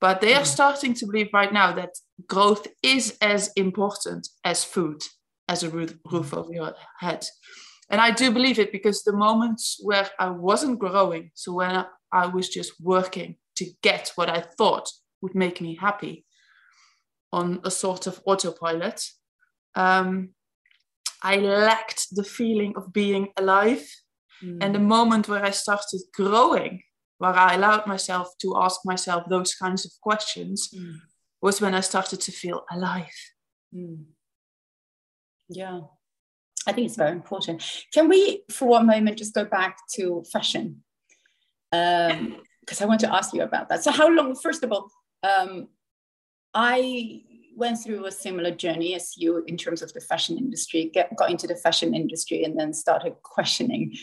But 0.00 0.20
they 0.20 0.34
are 0.34 0.42
mm. 0.42 0.46
starting 0.46 0.94
to 0.94 1.06
believe 1.06 1.28
right 1.32 1.52
now 1.52 1.72
that 1.74 1.94
growth 2.26 2.66
is 2.82 3.16
as 3.20 3.50
important 3.56 4.28
as 4.44 4.64
food, 4.64 5.02
as 5.48 5.62
a 5.62 5.70
roof, 5.70 5.94
roof 6.10 6.34
over 6.34 6.52
your 6.52 6.74
head. 6.98 7.24
And 7.90 8.00
I 8.00 8.10
do 8.10 8.30
believe 8.30 8.58
it 8.58 8.72
because 8.72 9.02
the 9.02 9.12
moments 9.12 9.78
where 9.82 10.08
I 10.18 10.30
wasn't 10.30 10.78
growing, 10.78 11.30
so 11.34 11.52
when 11.52 11.84
I 12.12 12.26
was 12.26 12.48
just 12.48 12.72
working 12.80 13.36
to 13.56 13.66
get 13.82 14.12
what 14.14 14.30
I 14.30 14.40
thought 14.40 14.88
would 15.20 15.34
make 15.34 15.60
me 15.60 15.76
happy 15.76 16.24
on 17.32 17.60
a 17.64 17.70
sort 17.70 18.06
of 18.06 18.20
autopilot, 18.26 19.04
um, 19.74 20.30
I 21.22 21.36
lacked 21.36 22.08
the 22.12 22.24
feeling 22.24 22.74
of 22.76 22.92
being 22.92 23.28
alive. 23.36 23.86
Mm. 24.42 24.58
And 24.60 24.74
the 24.74 24.80
moment 24.80 25.28
where 25.28 25.44
I 25.44 25.50
started 25.50 26.00
growing, 26.14 26.82
where 27.18 27.34
I 27.34 27.54
allowed 27.54 27.86
myself 27.86 28.28
to 28.40 28.56
ask 28.56 28.80
myself 28.84 29.24
those 29.28 29.54
kinds 29.54 29.84
of 29.84 29.92
questions, 30.02 30.68
mm. 30.74 30.96
Was 31.42 31.60
when 31.60 31.74
I 31.74 31.80
started 31.80 32.20
to 32.20 32.32
feel 32.32 32.64
alive. 32.70 33.18
Mm. 33.74 34.04
Yeah, 35.48 35.80
I 36.66 36.72
think 36.72 36.86
it's 36.86 36.96
very 36.96 37.12
important. 37.12 37.62
Can 37.92 38.08
we, 38.08 38.44
for 38.50 38.68
one 38.68 38.86
moment, 38.86 39.18
just 39.18 39.34
go 39.34 39.44
back 39.44 39.76
to 39.94 40.24
fashion? 40.32 40.82
Because 41.70 42.10
um, 42.12 42.42
I 42.80 42.84
want 42.86 43.00
to 43.00 43.14
ask 43.14 43.34
you 43.34 43.42
about 43.42 43.68
that. 43.68 43.82
So, 43.82 43.90
how 43.90 44.08
long, 44.08 44.34
first 44.36 44.62
of 44.62 44.72
all, 44.72 44.88
um, 45.22 45.68
I 46.54 47.22
went 47.56 47.82
through 47.82 48.06
a 48.06 48.12
similar 48.12 48.50
journey 48.50 48.94
as 48.94 49.14
you 49.16 49.44
in 49.46 49.56
terms 49.56 49.82
of 49.82 49.92
the 49.92 50.00
fashion 50.00 50.38
industry, 50.38 50.90
get, 50.92 51.14
got 51.16 51.30
into 51.30 51.46
the 51.46 51.56
fashion 51.56 51.94
industry 51.94 52.44
and 52.44 52.58
then 52.58 52.72
started 52.72 53.14
questioning 53.22 53.94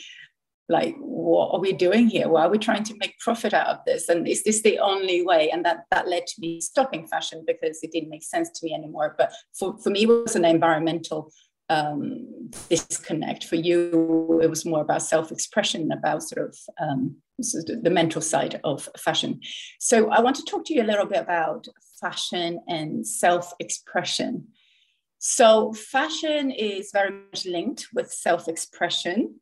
like 0.69 0.95
what 0.99 1.51
are 1.53 1.59
we 1.59 1.73
doing 1.73 2.07
here? 2.07 2.29
Why 2.29 2.45
are 2.45 2.49
we 2.49 2.59
trying 2.59 2.83
to 2.83 2.97
make 2.97 3.19
profit 3.19 3.53
out 3.53 3.67
of 3.67 3.79
this? 3.85 4.07
And 4.07 4.27
is 4.27 4.43
this 4.43 4.61
the 4.61 4.79
only 4.79 5.25
way? 5.25 5.49
And 5.49 5.65
that 5.65 5.85
that 5.91 6.07
led 6.07 6.27
to 6.27 6.35
me 6.39 6.61
stopping 6.61 7.07
fashion 7.07 7.43
because 7.45 7.79
it 7.83 7.91
didn't 7.91 8.09
make 8.09 8.23
sense 8.23 8.49
to 8.51 8.65
me 8.65 8.73
anymore. 8.73 9.15
But 9.17 9.33
for, 9.57 9.77
for 9.79 9.89
me 9.89 10.03
it 10.03 10.07
was 10.07 10.35
an 10.35 10.45
environmental 10.45 11.31
um, 11.69 12.49
disconnect. 12.69 13.45
For 13.45 13.55
you 13.55 14.39
it 14.41 14.49
was 14.49 14.65
more 14.65 14.81
about 14.81 15.01
self-expression 15.01 15.91
about 15.91 16.23
sort 16.23 16.47
of 16.47 16.57
um, 16.79 17.17
the 17.37 17.89
mental 17.91 18.21
side 18.21 18.59
of 18.63 18.87
fashion. 18.97 19.39
So 19.79 20.09
i 20.09 20.19
want 20.19 20.35
to 20.35 20.43
talk 20.43 20.65
to 20.65 20.73
you 20.73 20.83
a 20.83 20.91
little 20.91 21.05
bit 21.05 21.19
about 21.19 21.67
fashion 21.99 22.59
and 22.67 23.05
self 23.05 23.53
expression. 23.59 24.47
So, 25.19 25.73
fashion 25.73 26.49
is 26.49 26.91
very 26.93 27.11
much 27.11 27.45
linked 27.45 27.87
with 27.93 28.11
self 28.11 28.47
expression. 28.47 29.35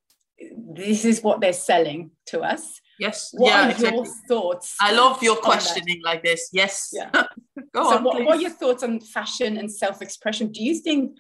This 0.74 1.06
is 1.06 1.22
what 1.22 1.42
they're 1.42 1.54
selling 1.54 2.12
to 2.28 2.42
us. 2.42 2.80
Yes. 3.00 3.30
What 3.34 3.50
yeah, 3.50 3.68
are 3.68 3.72
exactly. 3.72 3.98
your 3.98 4.06
thoughts? 4.28 4.76
I 4.82 4.94
love 4.94 5.22
your 5.22 5.36
questioning 5.38 6.02
like 6.04 6.24
this. 6.24 6.50
Yes. 6.52 6.90
Yeah. 6.92 7.10
Go 7.74 7.84
so 7.90 7.98
on. 7.98 8.04
What, 8.04 8.24
what 8.24 8.38
are 8.38 8.42
your 8.42 8.52
thoughts 8.52 8.84
on 8.84 9.00
fashion 9.00 9.58
and 9.58 9.72
self 9.72 10.02
expression? 10.02 10.52
Do 10.52 10.64
you 10.64 10.76
think 10.76 11.18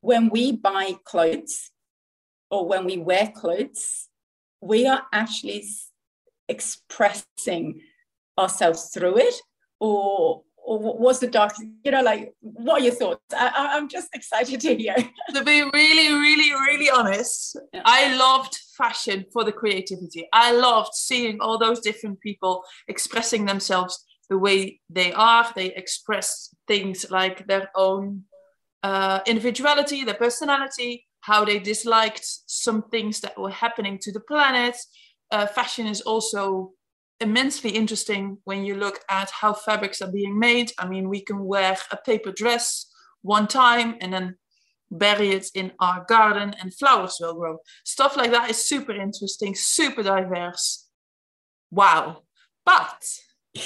when 0.00 0.28
we 0.28 0.52
buy 0.52 0.94
clothes 1.04 1.70
or 2.50 2.68
when 2.68 2.84
we 2.84 2.98
wear 2.98 3.32
clothes, 3.34 4.08
we 4.60 4.86
are 4.86 5.02
actually 5.12 5.64
expressing 6.48 7.80
ourselves 8.38 8.90
through 8.92 9.18
it 9.18 9.34
or 9.80 10.42
or 10.64 10.78
was 10.78 11.20
the 11.20 11.26
dark 11.26 11.52
you 11.84 11.90
know 11.90 12.02
like 12.02 12.32
what 12.40 12.80
are 12.80 12.84
your 12.84 12.94
thoughts? 12.94 13.20
I, 13.36 13.76
am 13.76 13.88
just 13.88 14.08
excited 14.14 14.60
to 14.60 14.74
hear. 14.74 14.96
To 15.34 15.44
be 15.44 15.62
really 15.62 16.12
really 16.12 16.52
really 16.52 16.90
honest 16.90 17.58
yeah. 17.72 17.82
i 17.84 18.14
loved 18.16 18.58
fashion 18.76 19.24
for 19.32 19.44
the 19.44 19.52
creativity. 19.52 20.28
I 20.32 20.52
loved 20.52 20.94
seeing 20.94 21.40
all 21.40 21.58
those 21.58 21.80
different 21.80 22.20
people 22.20 22.64
expressing 22.88 23.46
themselves 23.46 24.04
the 24.28 24.38
way 24.38 24.80
they 24.90 25.12
are. 25.12 25.50
They 25.54 25.72
express 25.74 26.54
things 26.66 27.06
like 27.10 27.46
their 27.46 27.70
own 27.74 28.24
uh, 28.82 29.20
individuality 29.26 30.04
their 30.04 30.14
personality 30.14 31.06
how 31.20 31.42
they 31.42 31.58
disliked 31.58 32.26
some 32.46 32.82
things 32.90 33.20
that 33.20 33.38
were 33.38 33.50
happening 33.50 33.98
to 33.98 34.12
the 34.12 34.20
planet. 34.20 34.76
Uh, 35.30 35.46
fashion 35.46 35.86
is 35.86 36.02
also 36.02 36.72
immensely 37.20 37.70
interesting 37.70 38.38
when 38.44 38.64
you 38.64 38.74
look 38.74 39.00
at 39.08 39.30
how 39.30 39.52
fabrics 39.54 40.02
are 40.02 40.10
being 40.10 40.38
made. 40.38 40.72
I 40.78 40.88
mean, 40.88 41.08
we 41.08 41.20
can 41.20 41.44
wear 41.44 41.76
a 41.90 41.96
paper 41.96 42.32
dress 42.32 42.86
one 43.22 43.48
time 43.48 43.96
and 44.00 44.12
then 44.12 44.36
bury 44.90 45.30
it 45.30 45.48
in 45.54 45.72
our 45.80 46.04
garden 46.08 46.54
and 46.60 46.74
flowers 46.74 47.16
will 47.20 47.34
grow. 47.34 47.58
Stuff 47.84 48.16
like 48.16 48.30
that 48.30 48.50
is 48.50 48.64
super 48.64 48.92
interesting, 48.92 49.54
super 49.54 50.02
diverse. 50.02 50.88
Wow. 51.70 52.22
But 52.64 53.04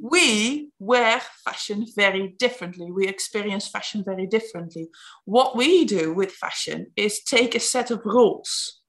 we 0.00 0.70
wear 0.78 1.20
fashion 1.44 1.86
very 1.96 2.34
differently. 2.38 2.90
We 2.92 3.08
experience 3.08 3.68
fashion 3.68 4.04
very 4.04 4.26
differently. 4.26 4.88
What 5.24 5.56
we 5.56 5.84
do 5.84 6.12
with 6.12 6.32
fashion 6.32 6.88
is 6.96 7.22
take 7.22 7.54
a 7.54 7.60
set 7.60 7.90
of 7.90 8.02
rules 8.04 8.80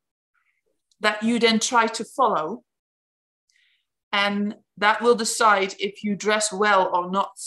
that 1.02 1.24
you 1.24 1.40
then 1.40 1.60
try 1.60 1.88
to 1.88 2.04
follow 2.04 2.64
and 4.16 4.56
that 4.78 5.02
will 5.02 5.16
decide 5.16 5.76
if 5.78 6.02
you 6.02 6.16
dress 6.16 6.54
well 6.54 6.90
or 6.96 7.12
not. 7.12 7.38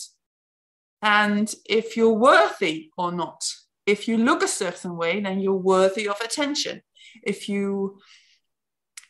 And 1.00 1.52
if 1.64 1.96
you're 1.96 2.20
worthy 2.30 2.90
or 2.98 3.10
not. 3.10 3.42
If 3.86 4.06
you 4.06 4.18
look 4.18 4.42
a 4.42 4.48
certain 4.62 4.94
way 4.98 5.20
then 5.20 5.40
you're 5.40 5.64
worthy 5.74 6.06
of 6.06 6.20
attention. 6.20 6.82
If 7.22 7.48
you 7.48 8.00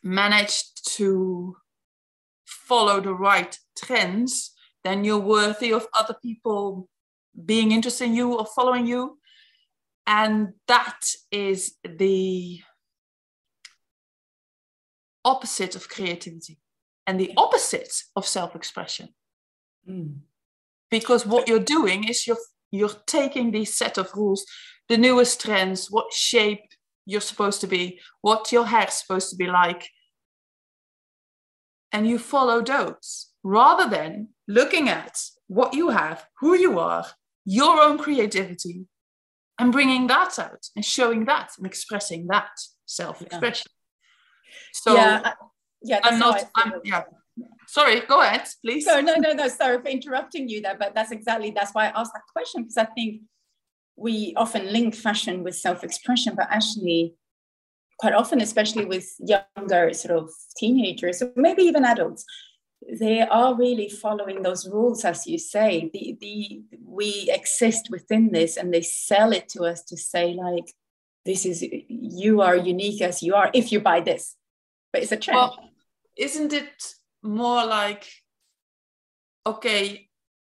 manage 0.04 0.72
to 0.98 1.56
follow 2.46 3.00
the 3.00 3.14
right 3.14 3.58
trends 3.76 4.52
then 4.84 5.02
you're 5.04 5.26
worthy 5.38 5.72
of 5.72 5.88
other 6.00 6.16
people 6.22 6.88
being 7.44 7.72
interested 7.72 8.04
in 8.04 8.14
you 8.14 8.38
or 8.38 8.46
following 8.46 8.86
you. 8.86 9.18
And 10.06 10.52
that 10.68 11.00
is 11.32 11.74
the 11.84 12.60
opposite 15.24 15.74
of 15.74 15.88
creativity 15.88 16.58
and 17.08 17.18
the 17.18 17.32
opposite 17.38 18.02
of 18.14 18.26
self-expression 18.26 19.08
mm. 19.88 20.14
because 20.90 21.26
what 21.26 21.48
you're 21.48 21.58
doing 21.76 22.06
is 22.06 22.26
you're 22.26 22.44
you're 22.70 23.00
taking 23.06 23.50
these 23.50 23.74
set 23.74 23.96
of 23.96 24.12
rules 24.14 24.44
the 24.90 24.98
newest 24.98 25.40
trends 25.40 25.90
what 25.90 26.12
shape 26.12 26.66
you're 27.06 27.28
supposed 27.32 27.62
to 27.62 27.66
be 27.66 27.98
what 28.20 28.52
your 28.52 28.66
hair's 28.66 28.92
supposed 28.92 29.30
to 29.30 29.36
be 29.36 29.46
like 29.46 29.88
and 31.90 32.06
you 32.06 32.18
follow 32.18 32.60
those 32.60 33.30
rather 33.42 33.88
than 33.88 34.28
looking 34.46 34.90
at 34.90 35.18
what 35.46 35.72
you 35.72 35.88
have 35.88 36.26
who 36.40 36.54
you 36.54 36.78
are 36.78 37.06
your 37.46 37.80
own 37.80 37.96
creativity 37.96 38.84
and 39.58 39.72
bringing 39.72 40.06
that 40.08 40.38
out 40.38 40.66
and 40.76 40.84
showing 40.84 41.24
that 41.24 41.48
and 41.56 41.66
expressing 41.66 42.26
that 42.26 42.50
self-expression 42.84 43.70
yeah. 43.70 44.52
so 44.74 44.94
yeah 44.94 45.32
yeah 45.82 46.00
i'm 46.04 46.18
not 46.18 46.44
i'm 46.56 46.72
yeah 46.84 47.02
sorry 47.66 48.00
go 48.00 48.20
ahead 48.20 48.46
please 48.64 48.84
so 48.84 49.00
no 49.00 49.14
no 49.18 49.32
no 49.32 49.48
sorry 49.48 49.80
for 49.80 49.88
interrupting 49.88 50.48
you 50.48 50.60
there 50.60 50.76
but 50.78 50.94
that's 50.94 51.12
exactly 51.12 51.50
that's 51.50 51.72
why 51.72 51.86
i 51.86 52.00
asked 52.00 52.12
that 52.14 52.22
question 52.32 52.62
because 52.62 52.76
i 52.76 52.84
think 52.84 53.22
we 53.96 54.32
often 54.36 54.72
link 54.72 54.94
fashion 54.94 55.42
with 55.42 55.54
self-expression 55.54 56.34
but 56.36 56.46
actually 56.50 57.14
quite 57.98 58.14
often, 58.14 58.40
especially 58.40 58.84
with 58.84 59.14
younger 59.18 59.92
sort 59.92 60.16
of 60.16 60.30
teenagers, 60.56 61.20
or 61.20 61.32
maybe 61.36 61.62
even 61.62 61.84
adults, 61.84 62.24
they 63.00 63.20
are 63.22 63.56
really 63.56 63.88
following 63.88 64.42
those 64.42 64.68
rules, 64.68 65.04
as 65.04 65.26
you 65.26 65.36
say. 65.36 65.90
The, 65.92 66.16
the 66.20 66.62
we 66.84 67.28
exist 67.30 67.88
within 67.90 68.30
this, 68.32 68.56
and 68.56 68.72
they 68.72 68.82
sell 68.82 69.32
it 69.32 69.48
to 69.50 69.64
us 69.64 69.82
to 69.84 69.96
say 69.96 70.32
like, 70.34 70.72
"This 71.26 71.44
is 71.44 71.64
you 71.88 72.40
are 72.40 72.56
unique 72.56 73.02
as 73.02 73.22
you 73.22 73.34
are 73.34 73.50
if 73.52 73.72
you 73.72 73.80
buy 73.80 74.00
this." 74.00 74.36
But 74.92 75.02
it's 75.02 75.12
a 75.12 75.16
trend. 75.16 75.36
Well, 75.36 75.67
isn't 76.18 76.52
it 76.52 76.94
more 77.22 77.64
like, 77.64 78.06
okay, 79.46 80.08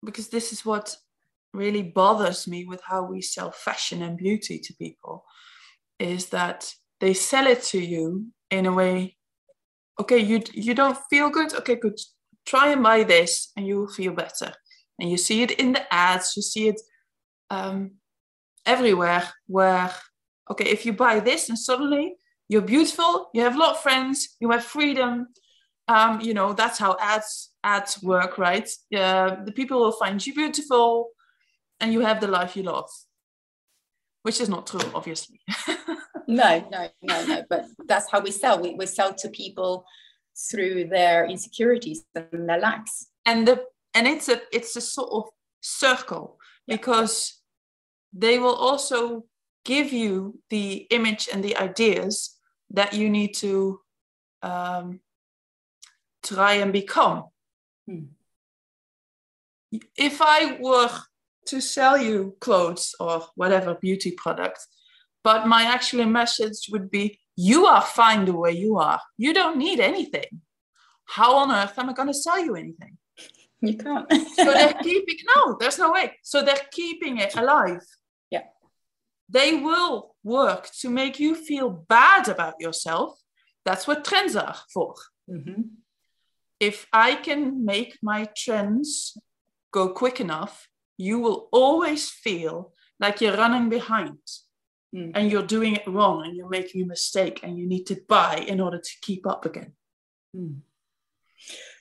because 0.03 0.29
this 0.29 0.53
is 0.53 0.65
what 0.65 0.95
really 1.53 1.83
bothers 1.83 2.47
me 2.47 2.65
with 2.65 2.81
how 2.83 3.03
we 3.03 3.21
sell 3.21 3.51
fashion 3.51 4.01
and 4.01 4.17
beauty 4.17 4.59
to 4.59 4.73
people, 4.75 5.25
is 5.99 6.27
that 6.27 6.73
they 6.99 7.13
sell 7.13 7.47
it 7.47 7.61
to 7.63 7.79
you 7.79 8.27
in 8.51 8.65
a 8.65 8.73
way 8.73 9.15
okay 9.99 10.17
you 10.19 10.41
you 10.53 10.73
don't 10.73 10.97
feel 11.09 11.29
good? 11.29 11.53
Okay 11.53 11.75
good. 11.75 11.99
Try 12.45 12.69
and 12.69 12.81
buy 12.81 13.03
this 13.03 13.51
and 13.55 13.67
you 13.67 13.79
will 13.79 13.93
feel 13.93 14.13
better. 14.13 14.53
And 14.99 15.09
you 15.09 15.17
see 15.17 15.43
it 15.43 15.51
in 15.51 15.73
the 15.73 15.93
ads 15.93 16.33
you 16.35 16.41
see 16.41 16.69
it 16.69 16.81
um, 17.49 17.91
everywhere 18.65 19.23
where 19.47 19.91
okay 20.49 20.65
if 20.65 20.85
you 20.85 20.93
buy 20.93 21.19
this 21.19 21.49
and 21.49 21.57
suddenly 21.57 22.15
you're 22.47 22.61
beautiful 22.61 23.29
you 23.33 23.41
have 23.41 23.55
a 23.55 23.59
lot 23.59 23.75
of 23.75 23.81
friends 23.81 24.35
you 24.39 24.51
have 24.51 24.63
freedom 24.63 25.27
um, 25.89 26.21
you 26.21 26.33
know 26.33 26.53
that's 26.53 26.79
how 26.79 26.95
ads 27.01 27.51
ads 27.63 28.01
work 28.01 28.37
right 28.37 28.69
uh, 28.95 29.35
the 29.43 29.51
people 29.51 29.79
will 29.79 29.97
find 30.03 30.25
you 30.25 30.33
beautiful 30.33 31.09
and 31.79 31.91
you 31.91 32.01
have 32.01 32.21
the 32.21 32.27
life 32.27 32.55
you 32.55 32.63
love 32.63 32.89
which 34.23 34.39
is 34.39 34.49
not 34.49 34.67
true 34.67 34.89
obviously 34.93 35.41
no, 36.29 36.63
no, 36.71 36.87
no, 37.01 37.25
no. 37.25 37.43
But 37.49 37.65
that's 37.87 38.09
how 38.09 38.21
we 38.21 38.31
sell. 38.31 38.61
We, 38.61 38.75
we 38.75 38.85
sell 38.85 39.13
to 39.15 39.29
people 39.29 39.85
through 40.49 40.85
their 40.85 41.25
insecurities 41.25 42.05
and 42.15 42.47
their 42.47 42.59
lacks. 42.59 43.07
And 43.25 43.47
the 43.47 43.65
and 43.93 44.07
it's 44.07 44.29
a 44.29 44.41
it's 44.53 44.75
a 44.75 44.81
sort 44.81 45.09
of 45.11 45.23
circle 45.61 46.37
yeah. 46.67 46.75
because 46.75 47.41
they 48.13 48.37
will 48.39 48.55
also 48.55 49.25
give 49.65 49.91
you 49.91 50.39
the 50.49 50.87
image 50.91 51.27
and 51.33 51.43
the 51.43 51.57
ideas 51.57 52.37
that 52.69 52.93
you 52.93 53.09
need 53.09 53.33
to 53.35 53.79
um, 54.43 54.99
try 56.23 56.53
and 56.53 56.73
become. 56.73 57.25
Hmm. 57.87 58.05
If 59.97 60.21
I 60.21 60.57
were 60.59 60.89
to 61.47 61.61
sell 61.61 61.97
you 61.97 62.35
clothes 62.39 62.95
or 62.99 63.25
whatever 63.35 63.75
beauty 63.75 64.11
product, 64.11 64.59
but 65.23 65.47
my 65.47 65.63
actual 65.63 66.05
message 66.05 66.69
would 66.71 66.89
be 66.89 67.19
you 67.35 67.65
are 67.65 67.81
fine 67.81 68.25
the 68.25 68.33
way 68.33 68.51
you 68.51 68.77
are. 68.77 68.99
You 69.17 69.33
don't 69.33 69.57
need 69.57 69.79
anything. 69.79 70.41
How 71.05 71.37
on 71.37 71.51
earth 71.51 71.77
am 71.77 71.89
I 71.89 71.93
going 71.93 72.07
to 72.07 72.13
sell 72.13 72.43
you 72.43 72.55
anything? 72.55 72.97
You 73.61 73.77
can't. 73.77 74.11
so 74.35 74.45
they're 74.45 74.73
keeping, 74.83 75.17
no, 75.35 75.57
there's 75.59 75.79
no 75.79 75.91
way. 75.91 76.17
So 76.23 76.41
they're 76.41 76.67
keeping 76.71 77.17
it 77.17 77.35
alive. 77.35 77.81
Yeah. 78.29 78.43
They 79.27 79.55
will 79.55 80.15
work 80.23 80.69
to 80.81 80.89
make 80.89 81.19
you 81.19 81.35
feel 81.35 81.69
bad 81.69 82.27
about 82.27 82.55
yourself. 82.59 83.19
That's 83.65 83.87
what 83.87 84.05
trends 84.05 84.35
are 84.35 84.55
for. 84.73 84.95
Mm-hmm. 85.29 85.61
If 86.59 86.87
I 86.91 87.15
can 87.15 87.65
make 87.65 87.97
my 88.01 88.27
trends 88.35 89.17
go 89.71 89.89
quick 89.89 90.19
enough, 90.19 90.67
you 90.97 91.19
will 91.19 91.47
always 91.51 92.09
feel 92.09 92.73
like 92.99 93.21
you're 93.21 93.37
running 93.37 93.69
behind 93.69 94.17
mm. 94.93 95.11
and 95.15 95.31
you're 95.31 95.43
doing 95.43 95.75
it 95.75 95.87
wrong 95.87 96.25
and 96.25 96.35
you're 96.35 96.49
making 96.49 96.83
a 96.83 96.85
mistake 96.85 97.39
and 97.43 97.57
you 97.57 97.65
need 97.65 97.85
to 97.85 98.01
buy 98.07 98.43
in 98.47 98.59
order 98.59 98.79
to 98.79 98.91
keep 99.01 99.25
up 99.25 99.45
again. 99.45 99.73
Mm. 100.35 100.59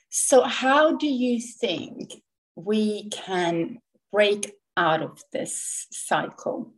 So, 0.09 0.43
how 0.45 0.97
do 0.97 1.07
you 1.07 1.41
think 1.41 2.15
we 2.55 3.09
can 3.11 3.79
break 4.13 4.55
out 4.77 5.03
of 5.03 5.23
this 5.33 5.87
cycle? 5.91 6.73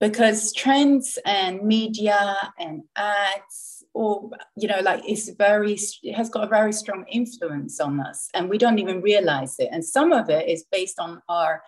Because 0.00 0.52
trends 0.54 1.18
and 1.26 1.62
media 1.62 2.34
and 2.58 2.82
ads, 2.96 3.84
or 3.92 4.30
you 4.56 4.66
know, 4.66 4.80
like 4.82 5.02
it's 5.06 5.28
very, 5.30 5.78
it 6.02 6.14
has 6.14 6.30
got 6.30 6.44
a 6.44 6.48
very 6.48 6.72
strong 6.72 7.04
influence 7.10 7.80
on 7.80 8.00
us, 8.00 8.28
and 8.32 8.48
we 8.48 8.56
don't 8.56 8.78
even 8.78 9.02
realize 9.02 9.56
it. 9.58 9.68
And 9.70 9.84
some 9.84 10.12
of 10.12 10.30
it 10.30 10.48
is 10.48 10.64
based 10.72 10.98
on 10.98 11.20
our 11.28 11.62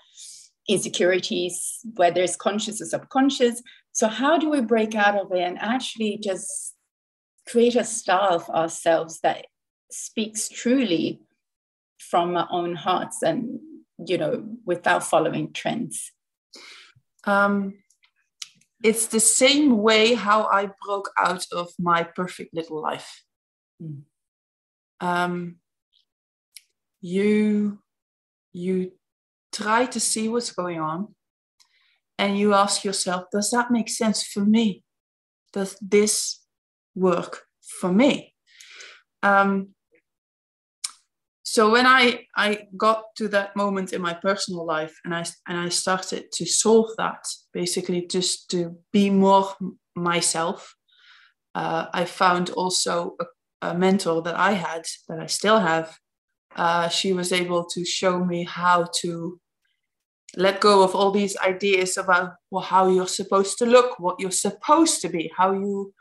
insecurities, 0.68 1.81
whether 1.95 2.23
it's 2.23 2.37
conscious 2.37 2.81
or 2.81 2.87
subconscious. 2.87 3.62
So, 3.92 4.09
how 4.09 4.38
do 4.38 4.49
we 4.49 4.61
break 4.61 4.95
out 4.95 5.16
of 5.18 5.33
it 5.33 5.40
and 5.40 5.59
actually 5.59 6.18
just 6.18 6.75
create 7.47 7.77
a 7.77 7.85
style 7.85 8.35
of 8.35 8.49
ourselves 8.49 9.21
that 9.21 9.47
speaks 9.90 10.49
truly 10.49 11.21
from 11.99 12.37
our 12.37 12.49
own 12.51 12.75
hearts 12.75 13.23
and, 13.23 13.61
you 14.07 14.16
know, 14.16 14.45
without 14.64 15.05
following 15.05 15.53
trends? 15.53 16.12
Um, 17.25 17.75
it's 18.83 19.07
the 19.07 19.21
same 19.21 19.79
way 19.79 20.14
how 20.14 20.45
I 20.45 20.71
broke 20.85 21.11
out 21.16 21.47
of 21.53 21.71
my 21.79 22.03
perfect 22.03 22.55
little 22.55 22.81
life. 22.81 23.25
Mm. 23.83 24.03
Um, 25.01 25.57
you 27.01 27.79
you 28.53 28.92
try 29.53 29.87
to 29.87 30.01
see 30.01 30.29
what's 30.29 30.53
going 30.53 30.81
on 30.81 31.14
and 32.18 32.38
you 32.38 32.55
ask 32.55 32.85
yourself 32.85 33.25
does 33.33 33.51
that 33.51 33.71
make 33.71 33.88
sense 33.88 34.23
for 34.23 34.40
me 34.40 34.85
does 35.53 35.77
this 35.81 36.40
work 36.95 37.42
for 37.81 37.92
me 37.92 38.35
um, 39.23 39.71
so 41.53 41.71
when 41.71 41.87
I, 41.87 42.27
I 42.35 42.67
got 42.79 43.15
to 43.17 43.29
that 43.29 43.55
moment 43.57 43.93
in 43.93 44.01
my 44.01 44.15
personal 44.15 44.65
life 44.65 44.99
and 45.05 45.15
I, 45.15 45.27
and 45.47 45.59
I 45.59 45.69
started 45.69 46.33
to 46.33 46.47
solve 46.47 46.88
that 46.97 47.23
basically 47.53 48.07
just 48.07 48.51
to 48.53 48.75
be 48.91 49.11
more 49.11 49.55
myself 49.95 50.75
uh, 51.55 51.85
i 51.93 52.07
found 52.07 52.49
also 52.51 53.17
a, 53.21 53.27
a 53.69 53.75
mentor 53.75 54.23
that 54.23 54.37
i 54.38 54.53
had 54.53 54.85
that 55.09 55.19
i 55.21 55.27
still 55.27 55.61
have. 55.61 55.99
Uh, 56.57 56.88
she 56.88 57.12
was 57.12 57.33
able 57.33 57.65
to 57.65 57.85
show 57.85 58.25
me 58.25 58.45
how 58.45 58.87
to 59.01 59.38
let 60.37 60.61
go 60.61 60.83
of 60.83 60.95
all 60.95 61.11
these 61.11 61.37
ideas 61.38 61.97
about 61.97 62.33
well, 62.51 62.62
how 62.62 62.88
you're 62.88 63.07
supposed 63.21 63.59
to 63.59 63.67
look, 63.67 63.99
what 63.99 64.19
you're 64.21 64.31
supposed 64.31 65.01
to 65.03 65.09
be, 65.09 65.31
how 65.37 65.53
you, 65.53 65.93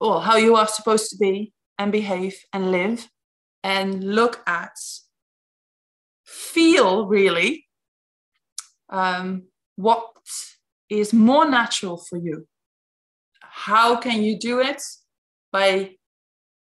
well, 0.00 0.20
how 0.20 0.36
you 0.36 0.56
are 0.56 0.66
supposed 0.66 1.10
to 1.10 1.16
be 1.16 1.52
and 1.78 1.90
behave 1.92 2.36
and 2.52 2.70
live, 2.70 3.08
and 3.64 4.04
look 4.04 4.40
at, 4.46 4.78
feel 6.24 7.06
really 7.06 7.66
um, 8.90 9.48
what 9.74 10.12
is 10.88 11.12
more 11.12 11.50
natural 11.50 11.96
for 11.96 12.16
you. 12.16 12.46
How 13.40 13.96
can 13.96 14.22
you 14.22 14.38
do 14.38 14.60
it 14.60 14.80
by, 15.50 15.96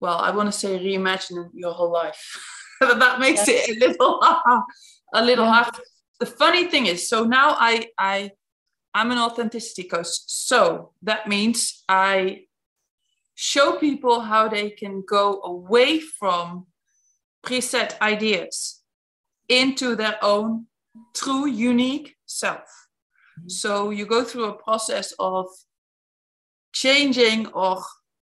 well, 0.00 0.18
I 0.18 0.30
want 0.32 0.52
to 0.52 0.58
say 0.58 0.78
reimagining 0.78 1.48
your 1.54 1.72
whole 1.72 1.92
life. 1.92 2.20
But 2.80 3.00
that 3.00 3.18
makes 3.18 3.48
yes. 3.48 3.68
it 3.68 3.76
a 3.76 3.88
little, 3.88 4.22
a 5.12 5.24
little 5.24 5.46
yeah. 5.46 5.64
hard 5.64 5.74
the 6.18 6.26
funny 6.26 6.68
thing 6.68 6.86
is, 6.86 7.08
so 7.08 7.24
now 7.24 7.56
I 7.58 7.88
I 7.98 8.32
I'm 8.94 9.10
an 9.10 9.18
authenticity 9.18 9.84
coach. 9.84 10.06
So 10.26 10.92
that 11.02 11.28
means 11.28 11.84
I 11.88 12.46
show 13.34 13.78
people 13.78 14.20
how 14.20 14.48
they 14.48 14.70
can 14.70 15.04
go 15.08 15.40
away 15.42 16.00
from 16.00 16.66
preset 17.48 18.00
ideas 18.00 18.82
into 19.48 19.96
their 19.96 20.22
own 20.22 20.66
true 21.14 21.46
unique 21.46 22.16
self. 22.26 22.68
So 23.46 23.90
you 23.90 24.04
go 24.04 24.24
through 24.24 24.44
a 24.44 24.62
process 24.62 25.14
of 25.18 25.46
changing 26.72 27.46
or 27.48 27.82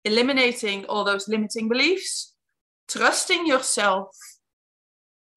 eliminating 0.05 0.85
all 0.85 1.03
those 1.03 1.27
limiting 1.27 1.69
beliefs, 1.69 2.33
trusting 2.87 3.45
yourself, 3.45 4.07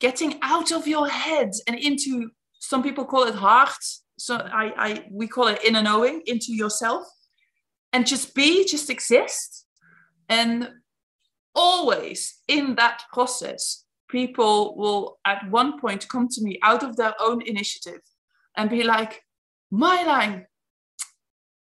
getting 0.00 0.38
out 0.42 0.72
of 0.72 0.86
your 0.86 1.08
head 1.08 1.50
and 1.66 1.78
into 1.78 2.30
some 2.58 2.82
people 2.82 3.04
call 3.04 3.24
it 3.24 3.34
heart 3.34 3.84
so 4.18 4.36
I, 4.36 4.72
I 4.76 5.04
we 5.10 5.28
call 5.28 5.46
it 5.48 5.64
inner 5.64 5.82
knowing 5.82 6.22
into 6.26 6.52
yourself 6.52 7.04
and 7.92 8.06
just 8.06 8.34
be 8.34 8.66
just 8.66 8.90
exist 8.90 9.66
and 10.28 10.70
always 11.56 12.40
in 12.46 12.76
that 12.76 13.02
process 13.12 13.84
people 14.08 14.76
will 14.76 15.18
at 15.26 15.50
one 15.50 15.80
point 15.80 16.08
come 16.08 16.28
to 16.28 16.42
me 16.42 16.58
out 16.62 16.84
of 16.84 16.96
their 16.96 17.14
own 17.20 17.42
initiative 17.42 18.00
and 18.56 18.70
be 18.70 18.84
like 18.84 19.22
"My 19.70 20.04
line, 20.04 20.46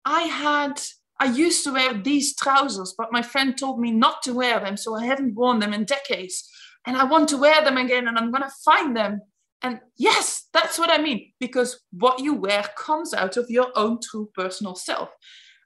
I 0.05 0.23
had 0.23 0.81
I 1.21 1.27
used 1.27 1.63
to 1.65 1.73
wear 1.73 1.95
these 1.95 2.35
trousers 2.35 2.95
but 2.99 3.13
my 3.13 3.23
friend 3.23 3.57
told 3.57 3.79
me 3.79 3.93
not 3.93 4.23
to 4.23 4.33
wear 4.35 4.59
them 4.59 4.77
so 4.77 4.97
I 4.97 5.05
haven't 5.05 5.37
worn 5.37 5.61
them 5.61 5.73
in 5.73 5.85
decades 5.85 6.51
and 6.85 6.97
I 6.97 7.05
want 7.05 7.29
to 7.29 7.37
wear 7.37 7.63
them 7.63 7.77
again 7.77 8.09
and 8.09 8.19
I'm 8.19 8.33
going 8.33 8.43
to 8.43 8.63
find 8.65 8.97
them 8.97 9.21
and 9.63 9.81
yes, 9.97 10.49
that's 10.53 10.79
what 10.79 10.91
I 10.91 10.99
mean, 10.99 11.33
because 11.39 11.81
what 11.93 12.19
you 12.19 12.35
wear 12.35 12.65
comes 12.77 13.15
out 13.15 13.37
of 13.37 13.49
your 13.49 13.69
own 13.77 14.01
true 14.03 14.29
personal 14.35 14.75
self. 14.75 15.11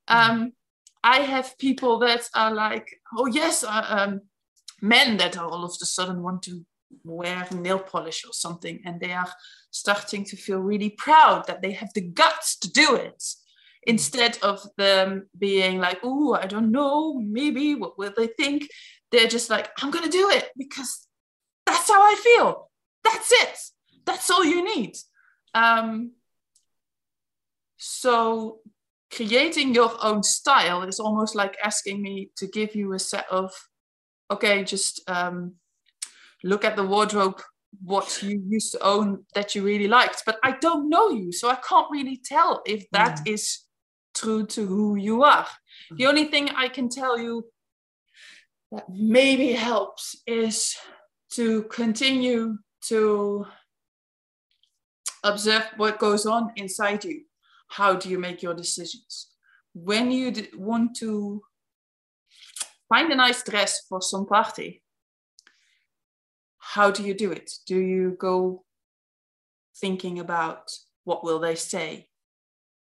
Mm-hmm. 0.09 0.31
Um, 0.31 0.53
I 1.03 1.19
have 1.19 1.59
people 1.59 1.99
that 2.01 2.29
are 2.35 2.53
like, 2.53 3.01
oh 3.17 3.27
yes, 3.27 3.65
uh, 3.65 3.87
um, 3.89 4.21
men 4.81 5.17
that 5.19 5.37
all 5.39 5.65
of 5.65 5.71
a 5.71 5.87
sudden 5.87 6.23
want 6.23 6.43
to 6.45 6.65
wear 7.05 7.47
nail 7.53 7.79
polish 7.79 8.25
or 8.25 8.33
something, 8.33 8.81
and 8.85 9.01
they 9.01 9.13
are 9.13 9.29
starting 9.71 10.25
to 10.25 10.37
feel 10.37 10.59
really 10.59 10.91
proud 10.91 11.47
that 11.47 11.63
they 11.63 11.73
have 11.73 11.93
the 11.95 12.01
guts 12.01 12.59
to 12.59 12.71
do 12.71 12.95
it 12.95 13.23
instead 13.87 14.39
of 14.43 14.61
them 14.77 15.29
being 15.39 15.79
like, 15.79 16.01
oh, 16.03 16.35
I 16.35 16.47
don't 16.47 16.73
know, 16.73 17.15
maybe 17.21 17.75
what 17.75 17.99
will 17.99 18.13
they 18.17 18.27
think? 18.27 18.69
They're 19.13 19.29
just 19.29 19.51
like, 19.51 19.71
I'm 19.81 19.91
gonna 19.91 20.09
do 20.09 20.31
it 20.31 20.51
because 20.57 21.07
that's 21.65 21.89
how 21.89 22.03
I 22.03 22.15
feel. 22.17 22.71
That's 23.05 23.31
it. 23.33 23.59
That's 24.05 24.31
all 24.31 24.45
you 24.45 24.65
need. 24.65 24.97
Um, 25.55 26.13
so 27.77 28.61
creating 29.13 29.75
your 29.75 29.93
own 30.03 30.23
style 30.23 30.83
is 30.83 31.01
almost 31.01 31.35
like 31.35 31.57
asking 31.63 32.03
me 32.03 32.31
to 32.37 32.47
give 32.47 32.75
you 32.75 32.93
a 32.93 32.99
set 32.99 33.27
of, 33.31 33.53
okay, 34.31 34.65
just 34.65 35.01
um, 35.09 35.55
look 36.43 36.65
at 36.65 36.77
the 36.77 36.85
wardrobe 36.85 37.41
what 37.83 38.23
you 38.23 38.43
used 38.49 38.73
to 38.73 38.81
own 38.81 39.25
that 39.35 39.55
you 39.55 39.63
really 39.63 39.89
liked 39.89 40.23
but 40.25 40.39
i 40.43 40.53
don't 40.61 40.89
know 40.89 41.11
you 41.11 41.33
so 41.33 41.49
i 41.49 41.57
can't 41.57 41.91
really 41.91 42.19
tell 42.25 42.63
if 42.65 42.89
that 42.91 43.19
mm. 43.19 43.33
is 43.33 43.61
true 44.15 44.47
to 44.47 44.67
who 44.67 44.97
you 44.97 45.23
are 45.23 45.47
mm. 45.93 45.97
the 45.99 46.07
only 46.07 46.25
thing 46.25 46.49
i 46.51 46.69
can 46.69 46.89
tell 46.89 47.19
you 47.19 47.45
that 48.73 48.85
maybe 48.89 49.53
helps 49.53 50.17
is 50.27 50.75
to 51.31 51.65
continue 51.65 52.57
to 52.81 53.47
observe 55.23 55.65
what 55.77 55.99
goes 55.99 56.25
on 56.25 56.51
inside 56.57 57.05
you 57.05 57.23
how 57.69 57.95
do 57.95 58.09
you 58.09 58.19
make 58.19 58.43
your 58.43 58.55
decisions 58.55 59.29
when 59.75 60.11
you 60.11 60.33
want 60.57 60.97
to 60.97 61.43
find 62.89 63.13
a 63.13 63.17
nice 63.17 63.43
dress 63.43 63.83
for 63.89 64.01
some 64.01 64.27
party 64.27 64.83
how 66.77 66.91
do 66.91 67.03
you 67.03 67.15
do 67.15 67.33
it? 67.33 67.51
Do 67.67 67.79
you 67.79 68.17
go 68.19 68.65
thinking 69.81 70.19
about 70.19 70.71
what 71.05 71.25
will 71.25 71.39
they 71.39 71.55
say? 71.55 72.09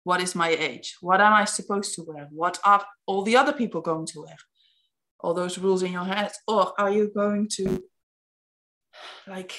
What 0.03 0.21
is 0.21 0.35
my 0.35 0.49
age? 0.49 0.97
What 0.99 1.21
am 1.21 1.33
I 1.33 1.45
supposed 1.45 1.95
to 1.95 2.03
wear? 2.05 2.27
What 2.31 2.59
are 2.65 2.85
all 3.05 3.21
the 3.21 3.37
other 3.37 3.53
people 3.53 3.79
going 3.79 4.05
to 4.07 4.21
wear? 4.21 4.35
All 5.21 5.33
those 5.33 5.57
rules 5.57 5.81
in 5.81 5.93
your 5.93 6.03
head? 6.03 6.31
Or 6.45 6.73
are 6.77 6.91
you 6.91 7.11
going 7.15 7.47
to 7.53 7.83
like 9.27 9.53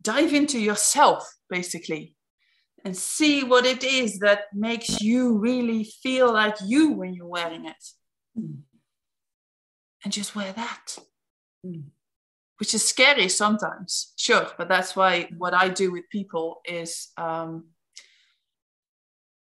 dive 0.00 0.32
into 0.32 0.58
yourself 0.58 1.28
basically 1.50 2.14
and 2.84 2.96
see 2.96 3.44
what 3.44 3.66
it 3.66 3.82
is 3.84 4.18
that 4.20 4.44
makes 4.54 5.00
you 5.00 5.38
really 5.38 5.84
feel 5.84 6.32
like 6.32 6.56
you 6.64 6.92
when 6.92 7.14
you're 7.14 7.26
wearing 7.26 7.66
it? 7.66 7.84
Mm. 8.38 8.60
And 10.04 10.12
just 10.12 10.36
wear 10.36 10.52
that. 10.52 10.98
Mm 11.66 11.84
which 12.58 12.74
is 12.74 12.86
scary 12.86 13.28
sometimes, 13.28 14.12
sure. 14.16 14.48
But 14.58 14.68
that's 14.68 14.96
why 14.96 15.30
what 15.38 15.54
I 15.54 15.68
do 15.68 15.92
with 15.92 16.10
people 16.10 16.60
is 16.64 17.08
um, 17.16 17.68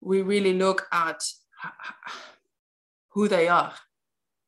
we 0.01 0.21
really 0.21 0.53
look 0.53 0.87
at 0.91 1.21
who 3.13 3.27
they 3.27 3.47
are 3.47 3.73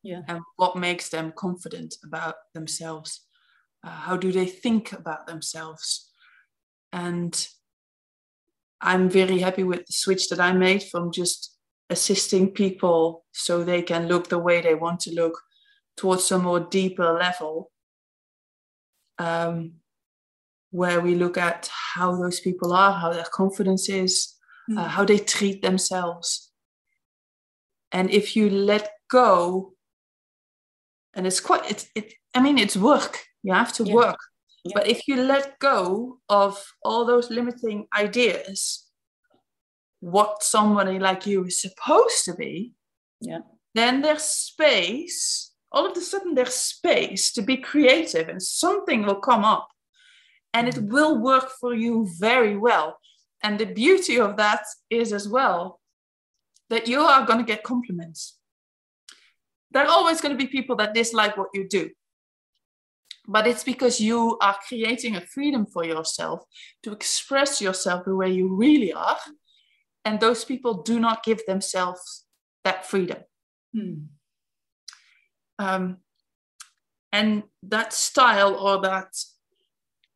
yeah. 0.03 0.21
and 0.27 0.41
what 0.55 0.75
makes 0.75 1.09
them 1.09 1.33
confident 1.35 1.95
about 2.03 2.35
themselves. 2.53 3.25
Uh, 3.83 3.89
how 3.89 4.17
do 4.17 4.31
they 4.31 4.45
think 4.45 4.93
about 4.93 5.27
themselves? 5.27 6.09
And 6.91 7.47
I'm 8.83 9.09
very 9.09 9.39
happy 9.39 9.63
with 9.63 9.85
the 9.85 9.93
switch 9.93 10.29
that 10.29 10.41
I 10.41 10.51
made 10.51 10.83
from 10.83 11.11
just 11.11 11.57
assisting 11.89 12.51
people 12.51 13.25
so 13.31 13.63
they 13.63 13.81
can 13.81 14.07
look 14.07 14.27
the 14.27 14.37
way 14.37 14.61
they 14.61 14.75
want 14.75 14.99
to 15.01 15.11
look 15.11 15.39
towards 15.95 16.31
a 16.31 16.37
more 16.37 16.59
deeper 16.59 17.13
level 17.13 17.71
um, 19.19 19.73
where 20.71 20.99
we 20.99 21.15
look 21.15 21.37
at 21.37 21.69
how 21.95 22.15
those 22.15 22.39
people 22.41 22.73
are, 22.73 22.93
how 22.93 23.13
their 23.13 23.25
confidence 23.31 23.87
is, 23.89 24.35
mm. 24.69 24.77
uh, 24.77 24.87
how 24.87 25.05
they 25.05 25.17
treat 25.17 25.61
themselves. 25.61 26.51
And 27.91 28.09
if 28.09 28.35
you 28.35 28.49
let 28.49 28.89
go, 29.09 29.73
and 31.13 31.27
it's 31.27 31.39
quite, 31.39 31.69
it, 31.69 31.87
it 31.95 32.13
I 32.33 32.41
mean, 32.41 32.57
it's 32.57 32.75
work. 32.75 33.19
You 33.43 33.53
have 33.53 33.71
to 33.73 33.83
yeah. 33.83 33.93
work. 33.93 34.17
Yeah. 34.63 34.71
But 34.75 34.87
if 34.87 35.07
you 35.07 35.21
let 35.21 35.59
go 35.59 36.19
of 36.29 36.63
all 36.83 37.05
those 37.05 37.29
limiting 37.29 37.87
ideas, 37.97 38.85
what 39.99 40.43
somebody 40.43 40.99
like 40.99 41.25
you 41.25 41.45
is 41.45 41.59
supposed 41.59 42.25
to 42.25 42.33
be, 42.33 42.73
yeah. 43.19 43.39
then 43.73 44.01
there's 44.01 44.23
space 44.23 45.53
all 45.73 45.89
of 45.89 45.97
a 45.97 46.01
sudden 46.01 46.35
there's 46.35 46.53
space 46.53 47.33
to 47.33 47.41
be 47.41 47.57
creative 47.57 48.29
and 48.29 48.41
something 48.41 49.03
will 49.03 49.15
come 49.15 49.43
up 49.43 49.67
and 50.53 50.69
it 50.69 50.75
mm. 50.75 50.89
will 50.89 51.17
work 51.17 51.49
for 51.59 51.73
you 51.73 52.07
very 52.19 52.55
well. 52.55 52.99
And 53.41 53.59
the 53.59 53.65
beauty 53.65 54.19
of 54.19 54.37
that 54.37 54.63
is 54.89 55.11
as 55.11 55.27
well 55.27 55.79
that 56.69 56.87
you 56.87 57.01
are 57.01 57.25
going 57.25 57.39
to 57.39 57.45
get 57.45 57.63
compliments. 57.63 58.37
There 59.71 59.83
are 59.83 59.89
always 59.89 60.21
going 60.21 60.37
to 60.37 60.41
be 60.41 60.49
people 60.49 60.75
that 60.77 60.93
dislike 60.93 61.35
what 61.35 61.49
you 61.53 61.67
do. 61.67 61.89
But 63.27 63.47
it's 63.47 63.63
because 63.63 64.01
you 64.01 64.37
are 64.41 64.57
creating 64.67 65.15
a 65.15 65.21
freedom 65.21 65.65
for 65.65 65.85
yourself 65.85 66.43
to 66.83 66.91
express 66.91 67.61
yourself 67.61 68.03
the 68.05 68.15
way 68.15 68.29
you 68.29 68.53
really 68.53 68.91
are. 68.91 69.17
And 70.03 70.19
those 70.19 70.43
people 70.43 70.83
do 70.83 70.99
not 70.99 71.23
give 71.23 71.45
themselves 71.45 72.25
that 72.63 72.85
freedom. 72.85 73.19
Hmm. 73.73 73.93
Um, 75.57 75.97
and 77.13 77.43
that 77.61 77.93
style 77.93 78.55
or 78.55 78.81
that 78.81 79.13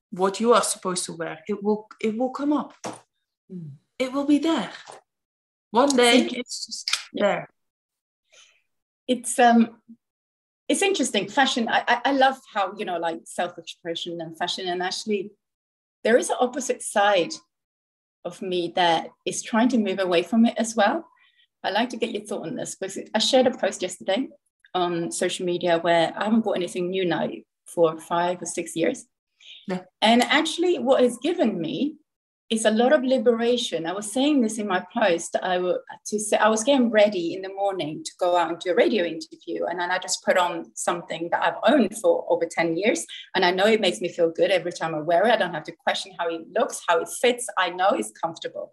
what 0.09 0.39
you 0.39 0.53
are 0.53 0.63
supposed 0.63 1.05
to 1.05 1.13
wear, 1.13 1.39
it 1.47 1.63
will 1.63 1.87
it 2.01 2.17
will 2.17 2.31
come 2.31 2.51
up. 2.51 2.73
Mm. 3.51 3.71
It 3.99 4.11
will 4.11 4.25
be 4.25 4.39
there. 4.39 4.71
One 5.71 5.95
day 5.95 6.27
it's 6.31 6.65
just 6.65 6.89
there. 7.13 7.49
It's 9.07 9.37
um 9.39 9.77
it's 10.67 10.81
interesting. 10.81 11.29
Fashion, 11.29 11.69
I, 11.69 12.01
I, 12.03 12.11
love 12.11 12.37
how, 12.53 12.73
you 12.77 12.85
know, 12.85 12.97
like 12.97 13.21
self-expression 13.23 14.19
and 14.19 14.37
fashion. 14.37 14.67
And 14.67 14.83
actually, 14.83 15.31
there 16.03 16.17
is 16.17 16.29
an 16.29 16.37
opposite 16.39 16.81
side 16.81 17.33
of 18.25 18.41
me 18.41 18.73
that 18.75 19.09
is 19.25 19.41
trying 19.41 19.69
to 19.69 19.77
move 19.77 19.99
away 19.99 20.23
from 20.23 20.45
it 20.45 20.55
as 20.57 20.75
well. 20.75 21.07
I'd 21.63 21.73
like 21.73 21.89
to 21.89 21.97
get 21.97 22.11
your 22.11 22.23
thought 22.23 22.47
on 22.47 22.55
this 22.55 22.75
because 22.75 22.99
I 23.15 23.19
shared 23.19 23.47
a 23.47 23.51
post 23.51 23.81
yesterday 23.81 24.27
on 24.73 25.11
social 25.11 25.45
media 25.45 25.79
where 25.79 26.13
I 26.15 26.25
haven't 26.25 26.41
bought 26.41 26.57
anything 26.57 26.89
new 26.89 27.05
now 27.05 27.29
for 27.65 27.99
five 27.99 28.41
or 28.41 28.45
six 28.45 28.75
years. 28.75 29.05
Yeah. 29.67 29.81
And 30.01 30.21
actually, 30.23 30.79
what 30.79 31.01
has 31.01 31.17
given 31.17 31.59
me 31.59 31.95
is 32.49 32.63
a 32.63 32.71
lot 32.71 32.93
of 32.93 33.03
liberation. 33.03 33.85
I 33.85 33.91
was 33.91 34.11
saying 34.11 34.41
this 34.41 34.57
in 34.57 34.67
my 34.67 34.85
post. 34.93 35.35
I 35.41 35.57
was 35.57 35.79
to 36.05 36.19
say 36.19 36.37
I 36.37 36.47
was 36.47 36.63
getting 36.63 36.89
ready 36.89 37.33
in 37.33 37.41
the 37.41 37.53
morning 37.53 38.03
to 38.05 38.11
go 38.17 38.37
out 38.37 38.49
and 38.49 38.59
do 38.59 38.71
a 38.71 38.75
radio 38.75 39.03
interview, 39.03 39.65
and 39.65 39.79
then 39.79 39.91
I 39.91 39.99
just 39.99 40.23
put 40.23 40.37
on 40.37 40.71
something 40.73 41.27
that 41.31 41.43
I've 41.43 41.73
owned 41.73 41.97
for 41.97 42.25
over 42.29 42.45
ten 42.49 42.77
years, 42.77 43.05
and 43.35 43.43
I 43.43 43.51
know 43.51 43.65
it 43.65 43.81
makes 43.81 43.99
me 43.99 44.07
feel 44.07 44.31
good 44.31 44.51
every 44.51 44.71
time 44.71 44.95
I 44.95 44.99
wear 44.99 45.27
it. 45.27 45.31
I 45.31 45.37
don't 45.37 45.53
have 45.53 45.65
to 45.65 45.73
question 45.73 46.13
how 46.17 46.29
it 46.29 46.41
looks, 46.57 46.81
how 46.87 47.01
it 47.01 47.09
fits. 47.09 47.47
I 47.57 47.69
know 47.69 47.89
it's 47.89 48.11
comfortable. 48.11 48.71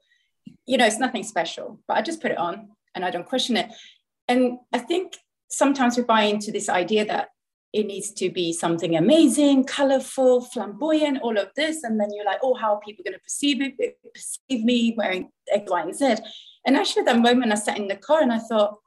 You 0.67 0.79
know, 0.79 0.87
it's 0.87 0.99
nothing 0.99 1.25
special, 1.25 1.81
but 1.89 1.97
I 1.97 2.03
just 2.03 2.23
put 2.23 2.31
it 2.31 2.39
on 2.39 2.69
and 2.95 3.05
I 3.05 3.11
don't 3.11 3.27
question 3.27 3.57
it. 3.57 3.71
And 4.29 4.59
I 4.73 4.79
think 4.79 5.17
sometimes 5.51 5.97
we 5.97 6.05
buy 6.05 6.23
into 6.23 6.51
this 6.53 6.69
idea 6.69 7.05
that 7.07 7.29
it 7.75 7.87
needs 7.87 8.13
to 8.13 8.31
be 8.31 8.53
something 8.53 8.97
amazing, 8.97 9.65
colorful, 9.65 10.43
flamboyant, 10.43 11.21
all 11.23 11.37
of 11.37 11.49
this. 11.57 11.83
And 11.83 11.99
then 11.99 12.09
you're 12.15 12.25
like, 12.25 12.39
oh, 12.41 12.55
how 12.55 12.75
are 12.75 12.81
people 12.81 13.03
going 13.03 13.15
to 13.15 13.21
perceive 13.21 13.61
it, 13.61 13.99
perceive 14.15 14.65
me 14.65 14.95
wearing 14.97 15.31
X, 15.53 15.69
Y, 15.69 15.81
and 15.81 15.95
Z? 15.95 16.17
And 16.65 16.77
actually, 16.77 17.01
at 17.01 17.07
that 17.07 17.19
moment, 17.19 17.51
I 17.51 17.57
sat 17.57 17.77
in 17.77 17.89
the 17.89 17.97
car 17.97 18.23
and 18.23 18.33
I 18.33 18.39
thought, 18.39 18.79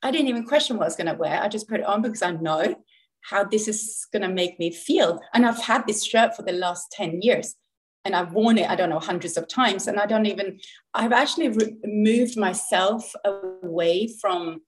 I 0.00 0.12
didn't 0.12 0.28
even 0.28 0.46
question 0.46 0.76
what 0.76 0.84
I 0.84 0.86
was 0.86 0.96
going 0.96 1.08
to 1.08 1.14
wear. 1.14 1.42
I 1.42 1.48
just 1.48 1.68
put 1.68 1.80
it 1.80 1.86
on 1.86 2.02
because 2.02 2.22
I 2.22 2.30
know 2.30 2.76
how 3.22 3.42
this 3.42 3.66
is 3.66 4.06
going 4.12 4.22
to 4.22 4.28
make 4.28 4.60
me 4.60 4.70
feel. 4.70 5.20
And 5.34 5.44
I've 5.44 5.60
had 5.60 5.84
this 5.88 6.04
shirt 6.04 6.36
for 6.36 6.42
the 6.42 6.52
last 6.52 6.92
10 6.92 7.22
years 7.22 7.56
and 8.04 8.14
I've 8.14 8.32
worn 8.32 8.58
it, 8.58 8.70
I 8.70 8.76
don't 8.76 8.90
know, 8.90 9.00
hundreds 9.00 9.36
of 9.36 9.48
times. 9.48 9.88
And 9.88 9.98
I 9.98 10.06
don't 10.06 10.26
even, 10.26 10.60
I've 10.94 11.12
actually 11.12 11.48
removed 11.48 12.36
myself 12.36 13.12
away 13.24 14.08
from 14.20 14.60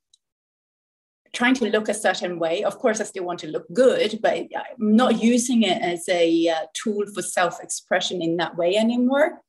trying 1.33 1.55
to 1.55 1.71
look 1.71 1.89
a 1.89 1.95
certain 1.95 2.39
way. 2.39 2.65
Of 2.65 2.79
course, 2.79 3.01
I 3.01 3.05
still 3.05 3.25
want 3.25 3.41
to 3.41 3.49
look 3.49 3.67
good, 3.73 4.19
but 4.23 4.35
I'm 4.35 4.97
not 4.97 5.23
using 5.23 5.63
it 5.63 5.81
as 5.83 6.09
a 6.09 6.49
uh, 6.49 6.67
tool 6.75 7.05
for 7.15 7.23
self 7.23 7.63
expression 7.63 8.23
in 8.23 8.37
that 8.39 8.57
way 8.57 8.77
anymore. 8.77 9.43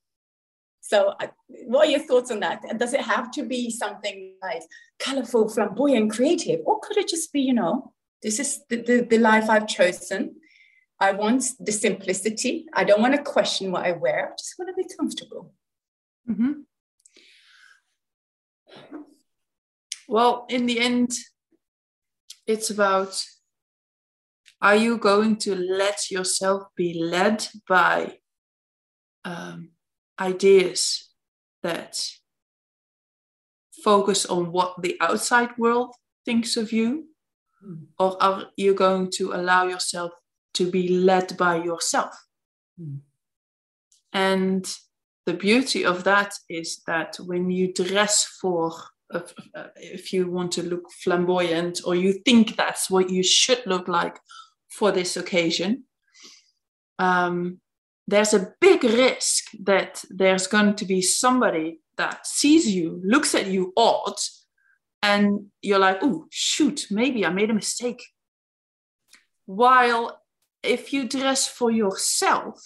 So, 0.81 1.13
uh, 1.19 1.27
what 1.65 1.87
are 1.87 1.91
your 1.91 1.99
thoughts 1.99 2.31
on 2.31 2.39
that? 2.39 2.63
Does 2.77 2.93
it 2.93 3.01
have 3.01 3.31
to 3.31 3.43
be 3.43 3.69
something 3.69 4.35
like 4.41 4.63
colorful, 4.99 5.49
flamboyant, 5.49 6.11
creative? 6.11 6.61
Or 6.65 6.79
could 6.79 6.97
it 6.97 7.07
just 7.07 7.31
be, 7.31 7.41
you 7.41 7.53
know, 7.53 7.93
this 8.23 8.39
is 8.39 8.61
the, 8.69 8.77
the, 8.77 9.01
the 9.01 9.17
life 9.17 9.49
I've 9.49 9.67
chosen? 9.67 10.35
I 10.99 11.13
want 11.13 11.43
the 11.59 11.71
simplicity. 11.71 12.65
I 12.73 12.83
don't 12.83 13.01
want 13.01 13.15
to 13.15 13.21
question 13.21 13.71
what 13.71 13.85
I 13.85 13.93
wear. 13.93 14.31
I 14.33 14.35
just 14.37 14.55
want 14.57 14.69
to 14.69 14.83
be 14.83 14.89
comfortable. 14.97 15.53
Mm-hmm. 16.29 16.51
Well, 20.07 20.47
in 20.49 20.65
the 20.65 20.79
end, 20.79 21.11
it's 22.49 22.71
about 22.71 23.23
are 24.59 24.75
you 24.75 24.97
going 24.97 25.37
to 25.37 25.55
let 25.55 26.09
yourself 26.09 26.63
be 26.75 26.99
led 26.99 27.47
by 27.67 28.17
um, 29.23 29.69
ideas 30.19 31.11
that 31.61 32.03
focus 33.83 34.25
on 34.25 34.51
what 34.51 34.81
the 34.81 34.97
outside 34.99 35.51
world 35.57 35.93
thinks 36.25 36.57
of 36.57 36.73
you? 36.73 37.05
Mm. 37.65 37.85
Or 37.99 38.21
are 38.21 38.47
you 38.57 38.73
going 38.73 39.11
to 39.11 39.33
allow 39.33 39.67
yourself 39.67 40.11
to 40.55 40.69
be 40.69 40.87
led 40.87 41.37
by 41.37 41.63
yourself? 41.63 42.13
Mm. 42.81 43.01
And 44.11 44.75
the 45.25 45.35
beauty 45.35 45.85
of 45.85 46.03
that 46.03 46.33
is 46.49 46.81
that 46.87 47.17
when 47.17 47.51
you 47.51 47.71
dress 47.71 48.25
for, 48.41 48.73
if 49.75 50.13
you 50.13 50.29
want 50.29 50.51
to 50.53 50.63
look 50.63 50.91
flamboyant 50.91 51.81
or 51.85 51.95
you 51.95 52.13
think 52.25 52.55
that's 52.55 52.89
what 52.89 53.09
you 53.09 53.23
should 53.23 53.61
look 53.65 53.87
like 53.87 54.19
for 54.69 54.91
this 54.91 55.17
occasion, 55.17 55.83
um, 56.99 57.59
there's 58.07 58.33
a 58.33 58.53
big 58.59 58.83
risk 58.83 59.45
that 59.63 60.03
there's 60.09 60.47
going 60.47 60.75
to 60.75 60.85
be 60.85 61.01
somebody 61.01 61.79
that 61.97 62.25
sees 62.25 62.67
you, 62.67 63.01
looks 63.03 63.35
at 63.35 63.47
you 63.47 63.73
odd, 63.75 64.15
and 65.01 65.47
you're 65.61 65.79
like, 65.79 65.99
oh, 66.01 66.25
shoot, 66.29 66.87
maybe 66.91 67.25
I 67.25 67.29
made 67.29 67.49
a 67.49 67.53
mistake. 67.53 68.03
While 69.45 70.21
if 70.63 70.91
you 70.91 71.07
dress 71.07 71.47
for 71.47 71.71
yourself, 71.71 72.61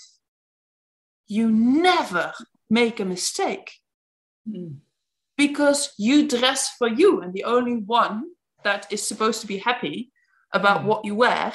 you 1.27 1.49
never 1.51 2.33
make 2.69 2.99
a 2.99 3.05
mistake 3.05 3.71
mm. 4.47 4.77
Because 5.37 5.93
you 5.97 6.27
dress 6.27 6.75
for 6.77 6.87
you, 6.87 7.21
and 7.21 7.33
the 7.33 7.43
only 7.43 7.75
one 7.75 8.23
that 8.63 8.91
is 8.91 9.05
supposed 9.05 9.41
to 9.41 9.47
be 9.47 9.57
happy 9.57 10.11
about 10.53 10.81
mm. 10.81 10.85
what 10.85 11.05
you 11.05 11.15
wear 11.15 11.53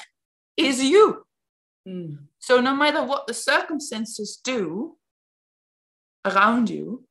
is 0.56 0.82
you. 0.82 1.24
Mm. 1.86 2.18
So, 2.38 2.60
no 2.60 2.74
matter 2.74 3.02
what 3.04 3.26
the 3.26 3.34
circumstances 3.34 4.40
do 4.42 4.96
around 6.24 6.70
you, 6.70 7.04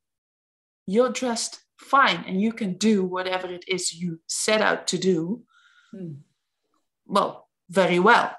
you're 0.86 1.12
dressed 1.12 1.60
fine 1.80 2.24
and 2.28 2.42
you 2.42 2.52
can 2.52 2.74
do 2.74 3.04
whatever 3.04 3.48
it 3.48 3.64
is 3.68 3.94
you 3.94 4.20
set 4.28 4.62
out 4.62 4.88
to 4.88 4.98
do 4.98 5.44
mm. 5.94 6.16
well 7.06 7.48
very 7.70 8.00
well 8.00 8.36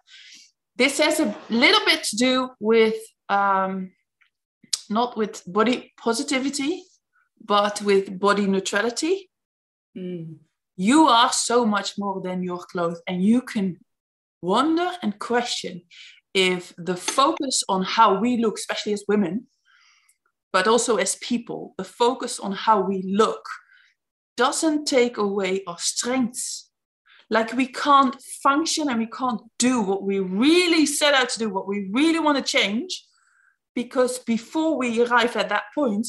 this 0.77 0.99
has 0.99 1.21
a 1.21 1.35
little 1.49 1.85
bit 1.87 2.03
to 2.05 2.17
do 2.17 2.51
with 2.61 2.97
um, 3.29 3.93
not 4.91 5.17
with 5.17 5.43
body 5.47 5.93
positivity 6.01 6.83
but 7.45 7.81
with 7.83 8.19
body 8.19 8.47
neutrality 8.47 9.31
mm. 9.97 10.37
you 10.77 11.07
are 11.07 11.33
so 11.33 11.65
much 11.65 11.99
more 11.99 12.21
than 12.21 12.43
your 12.43 12.59
clothes 12.59 13.01
and 13.07 13.23
you 13.23 13.41
can 13.41 13.77
wonder 14.43 14.91
and 15.03 15.19
question 15.19 15.83
if 16.35 16.75
the 16.77 16.97
focus 16.97 17.65
on 17.69 17.83
how 17.83 18.21
we 18.21 18.37
look 18.37 18.57
especially 18.59 18.93
as 18.93 19.05
women 19.09 19.47
but 20.53 20.67
also 20.67 20.97
as 20.97 21.17
people, 21.17 21.75
the 21.77 21.85
focus 21.85 22.41
on 22.41 22.53
how 22.53 22.81
we 22.81 23.03
look 23.03 23.45
doesn't 24.37 24.87
take 24.87 25.19
away 25.19 25.63
our 25.67 25.79
strengths. 25.79 26.71
Like 27.31 27.53
we 27.53 27.67
can't 27.67 28.17
function 28.43 28.89
and 28.89 28.99
we 28.99 29.07
can't 29.07 29.43
do 29.59 29.83
what 29.83 30.03
we 30.03 30.21
really 30.21 30.87
set 30.87 31.13
out 31.13 31.29
to 31.31 31.39
do, 31.39 31.51
what 31.51 31.69
we 31.69 31.91
really 31.93 32.19
want 32.19 32.39
to 32.39 32.43
change, 32.59 33.05
because 33.75 34.19
before 34.21 34.79
we 34.79 35.03
arrive 35.03 35.37
at 35.37 35.51
that 35.51 35.65
point, 35.75 36.07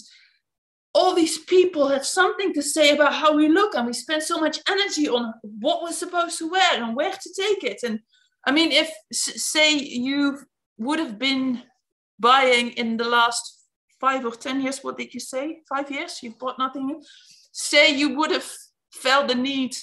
all 0.93 1.13
these 1.13 1.37
people 1.37 1.87
have 1.87 2.05
something 2.05 2.53
to 2.53 2.61
say 2.61 2.91
about 2.91 3.13
how 3.13 3.35
we 3.35 3.47
look, 3.47 3.75
and 3.75 3.85
we 3.85 3.93
spend 3.93 4.23
so 4.23 4.39
much 4.39 4.59
energy 4.67 5.07
on 5.07 5.33
what 5.41 5.83
we're 5.83 5.91
supposed 5.91 6.37
to 6.39 6.49
wear 6.49 6.83
and 6.83 6.95
where 6.95 7.11
to 7.11 7.33
take 7.37 7.63
it. 7.63 7.81
And 7.83 7.99
I 8.45 8.51
mean, 8.51 8.71
if 8.71 8.91
say 9.11 9.77
you 9.77 10.39
would 10.77 10.99
have 10.99 11.19
been 11.19 11.61
buying 12.19 12.71
in 12.71 12.97
the 12.97 13.07
last 13.07 13.65
five 13.99 14.25
or 14.25 14.31
10 14.31 14.61
years, 14.61 14.79
what 14.79 14.97
did 14.97 15.13
you 15.13 15.19
say? 15.19 15.59
Five 15.67 15.91
years, 15.91 16.19
you've 16.23 16.39
bought 16.39 16.57
nothing 16.57 17.01
Say 17.51 17.95
you 17.95 18.15
would 18.15 18.31
have 18.31 18.49
felt 18.91 19.27
the 19.27 19.35
need 19.35 19.75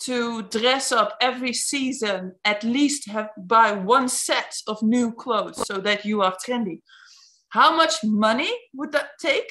to 0.00 0.42
dress 0.42 0.92
up 0.92 1.16
every 1.20 1.52
season, 1.52 2.32
at 2.44 2.64
least 2.64 3.08
have 3.08 3.28
buy 3.36 3.72
one 3.72 4.08
set 4.08 4.54
of 4.66 4.82
new 4.82 5.12
clothes 5.12 5.64
so 5.66 5.78
that 5.78 6.04
you 6.04 6.22
are 6.22 6.34
trendy. 6.44 6.80
How 7.50 7.76
much 7.76 8.02
money 8.02 8.52
would 8.74 8.92
that 8.92 9.10
take? 9.20 9.50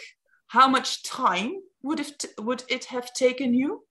How 0.53 0.67
much 0.67 1.03
time 1.03 1.51
would 1.81 1.99
it, 1.99 2.25
would 2.39 2.63
it 2.69 2.85
have 2.85 3.13
taken 3.13 3.53
you? 3.53 3.85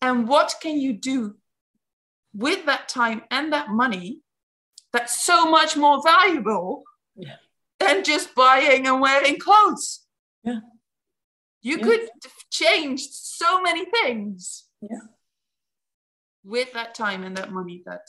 And 0.00 0.26
what 0.26 0.54
can 0.62 0.78
you 0.78 0.92
do 0.92 1.36
with 2.34 2.66
that 2.66 2.88
time 2.88 3.22
and 3.30 3.52
that 3.52 3.68
money 3.68 4.20
that's 4.92 5.24
so 5.24 5.50
much 5.50 5.76
more 5.76 6.02
valuable 6.02 6.82
yeah 7.14 7.36
than 7.82 8.04
just 8.04 8.34
buying 8.34 8.86
and 8.86 9.00
wearing 9.00 9.38
clothes. 9.38 10.06
Yeah. 10.44 10.60
You 11.62 11.78
yeah. 11.78 11.84
could 11.84 12.08
change 12.50 13.08
so 13.10 13.60
many 13.60 13.84
things. 13.84 14.64
Yeah. 14.80 15.06
With 16.44 16.72
that 16.72 16.94
time 16.94 17.22
and 17.22 17.36
that 17.36 17.52
money 17.52 17.82
that 17.86 18.02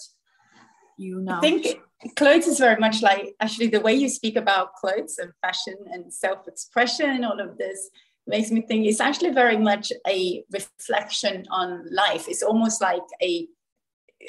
you 0.97 1.21
now 1.21 1.37
I 1.37 1.41
think 1.41 1.79
clothes 2.15 2.47
is 2.47 2.59
very 2.59 2.79
much 2.79 3.01
like 3.01 3.35
actually 3.39 3.67
the 3.67 3.79
way 3.79 3.93
you 3.93 4.09
speak 4.09 4.35
about 4.35 4.75
clothes 4.75 5.17
and 5.19 5.31
fashion 5.41 5.75
and 5.91 6.13
self-expression, 6.13 7.23
all 7.23 7.39
of 7.39 7.57
this 7.57 7.89
makes 8.27 8.51
me 8.51 8.61
think 8.61 8.85
it's 8.85 9.01
actually 9.01 9.31
very 9.31 9.57
much 9.57 9.91
a 10.07 10.43
reflection 10.51 11.45
on 11.51 11.85
life. 11.91 12.27
It's 12.27 12.43
almost 12.43 12.81
like 12.81 13.01
a 13.21 13.47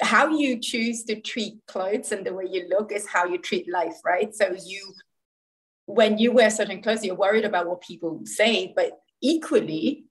how 0.02 0.28
you 0.28 0.58
choose 0.60 1.04
to 1.04 1.20
treat 1.20 1.54
clothes 1.68 2.10
and 2.10 2.26
the 2.26 2.34
way 2.34 2.46
you 2.50 2.66
look 2.68 2.90
is 2.90 3.06
how 3.06 3.26
you 3.26 3.38
treat 3.38 3.70
life, 3.70 3.96
right? 4.04 4.34
So 4.34 4.56
you 4.64 4.94
when 5.86 6.18
you 6.18 6.32
wear 6.32 6.50
certain 6.50 6.82
clothes, 6.82 7.04
you're 7.04 7.14
worried 7.14 7.44
about 7.44 7.68
what 7.68 7.82
people 7.82 8.20
say, 8.24 8.72
but 8.74 8.98
equally, 9.22 10.04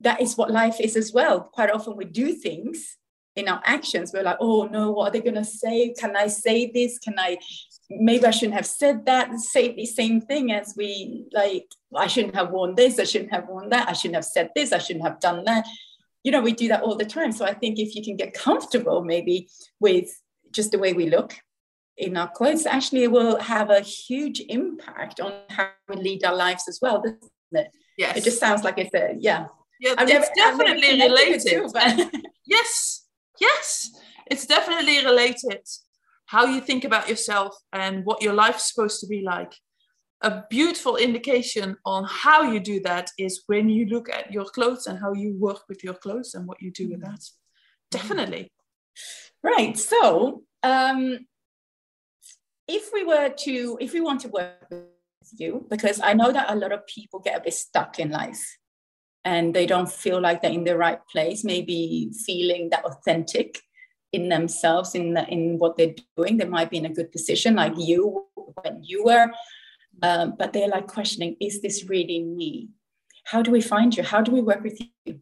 that 0.00 0.20
is 0.20 0.36
what 0.36 0.50
life 0.50 0.80
is 0.80 0.96
as 0.96 1.12
well. 1.12 1.40
Quite 1.40 1.70
often 1.70 1.96
we 1.96 2.04
do 2.04 2.34
things 2.34 2.96
in 3.36 3.48
our 3.48 3.60
actions. 3.64 4.12
We're 4.12 4.22
like, 4.22 4.38
oh 4.40 4.64
no, 4.64 4.92
what 4.92 5.08
are 5.08 5.10
they 5.12 5.20
gonna 5.20 5.44
say? 5.44 5.94
Can 5.98 6.16
I 6.16 6.26
say 6.26 6.70
this? 6.72 6.98
Can 6.98 7.18
I 7.18 7.38
maybe 7.90 8.24
I 8.24 8.30
shouldn't 8.30 8.54
have 8.54 8.66
said 8.66 9.04
that, 9.06 9.36
say 9.38 9.74
the 9.74 9.86
same 9.86 10.20
thing 10.20 10.52
as 10.52 10.74
we 10.76 11.26
like, 11.32 11.66
I 11.94 12.06
shouldn't 12.06 12.36
have 12.36 12.50
worn 12.50 12.74
this, 12.76 12.98
I 12.98 13.04
shouldn't 13.04 13.32
have 13.32 13.48
worn 13.48 13.68
that, 13.70 13.88
I 13.88 13.92
shouldn't 13.92 14.14
have 14.16 14.24
said 14.24 14.50
this, 14.54 14.72
I 14.72 14.78
shouldn't 14.78 15.04
have 15.04 15.20
done 15.20 15.44
that. 15.44 15.66
You 16.22 16.32
know, 16.32 16.40
we 16.40 16.52
do 16.52 16.68
that 16.68 16.82
all 16.82 16.96
the 16.96 17.04
time. 17.04 17.32
So 17.32 17.44
I 17.44 17.54
think 17.54 17.78
if 17.78 17.94
you 17.96 18.04
can 18.04 18.16
get 18.16 18.34
comfortable 18.34 19.02
maybe 19.02 19.48
with 19.80 20.08
just 20.52 20.70
the 20.70 20.78
way 20.78 20.92
we 20.92 21.08
look 21.08 21.34
in 21.96 22.16
our 22.16 22.28
clothes 22.28 22.66
actually 22.66 23.06
will 23.08 23.38
have 23.40 23.70
a 23.70 23.80
huge 23.80 24.40
impact 24.48 25.20
on 25.20 25.32
how 25.48 25.70
we 25.88 25.96
lead 25.96 26.24
our 26.24 26.34
lives 26.34 26.64
as 26.68 26.78
well, 26.80 27.02
doesn't 27.02 27.20
it? 27.52 27.68
Yes. 27.98 28.16
It 28.16 28.24
just 28.24 28.40
sounds 28.40 28.64
like 28.64 28.78
it's 28.78 28.94
a 28.94 29.16
yeah. 29.18 29.46
Yeah, 29.80 29.94
I've 29.96 30.08
it's 30.10 30.30
never, 30.36 30.58
definitely 30.58 31.00
related. 31.00 31.72
but... 31.72 32.10
yes, 32.46 32.99
yes, 33.40 33.90
it's 34.30 34.46
definitely 34.46 35.04
related. 35.04 35.62
How 36.26 36.44
you 36.46 36.60
think 36.60 36.84
about 36.84 37.08
yourself 37.08 37.56
and 37.72 38.04
what 38.04 38.22
your 38.22 38.34
life's 38.34 38.72
supposed 38.72 39.00
to 39.00 39.06
be 39.06 39.22
like. 39.22 39.52
A 40.22 40.44
beautiful 40.50 40.96
indication 40.96 41.76
on 41.84 42.04
how 42.08 42.42
you 42.42 42.60
do 42.60 42.80
that 42.80 43.10
is 43.18 43.42
when 43.46 43.68
you 43.68 43.86
look 43.86 44.08
at 44.10 44.30
your 44.30 44.44
clothes 44.44 44.86
and 44.86 44.98
how 44.98 45.14
you 45.14 45.34
work 45.38 45.62
with 45.68 45.82
your 45.82 45.94
clothes 45.94 46.34
and 46.34 46.46
what 46.46 46.60
you 46.60 46.70
do 46.70 46.90
with 46.90 47.00
mm. 47.00 47.06
that. 47.06 47.20
Definitely. 47.90 48.52
Right. 49.42 49.76
So, 49.78 50.42
um, 50.62 51.26
if 52.68 52.90
we 52.92 53.02
were 53.04 53.30
to, 53.30 53.78
if 53.80 53.94
we 53.94 54.00
want 54.00 54.20
to 54.20 54.28
work 54.28 54.66
with 54.70 54.84
you, 55.32 55.66
because 55.68 56.00
I 56.00 56.12
know 56.12 56.30
that 56.30 56.50
a 56.50 56.54
lot 56.54 56.72
of 56.72 56.86
people 56.86 57.18
get 57.20 57.40
a 57.40 57.42
bit 57.42 57.54
stuck 57.54 57.98
in 57.98 58.10
life 58.10 58.58
and 59.24 59.54
they 59.54 59.66
don't 59.66 59.90
feel 59.90 60.20
like 60.20 60.40
they're 60.40 60.50
in 60.50 60.64
the 60.64 60.76
right 60.76 61.00
place, 61.08 61.44
maybe 61.44 62.10
feeling 62.26 62.70
that 62.70 62.84
authentic 62.84 63.60
in 64.12 64.28
themselves, 64.28 64.94
in, 64.94 65.14
the, 65.14 65.26
in 65.28 65.58
what 65.58 65.76
they're 65.76 65.94
doing. 66.16 66.38
They 66.38 66.46
might 66.46 66.70
be 66.70 66.78
in 66.78 66.86
a 66.86 66.94
good 66.94 67.12
position 67.12 67.54
like 67.56 67.74
you 67.76 68.26
when 68.62 68.82
you 68.82 69.04
were, 69.04 69.30
um, 70.02 70.34
but 70.38 70.52
they're 70.52 70.68
like 70.68 70.86
questioning, 70.86 71.36
is 71.40 71.60
this 71.60 71.88
really 71.88 72.20
me? 72.20 72.70
How 73.24 73.42
do 73.42 73.50
we 73.50 73.60
find 73.60 73.96
you? 73.96 74.02
How 74.02 74.22
do 74.22 74.32
we 74.32 74.40
work 74.40 74.62
with 74.62 74.80
you? 75.04 75.20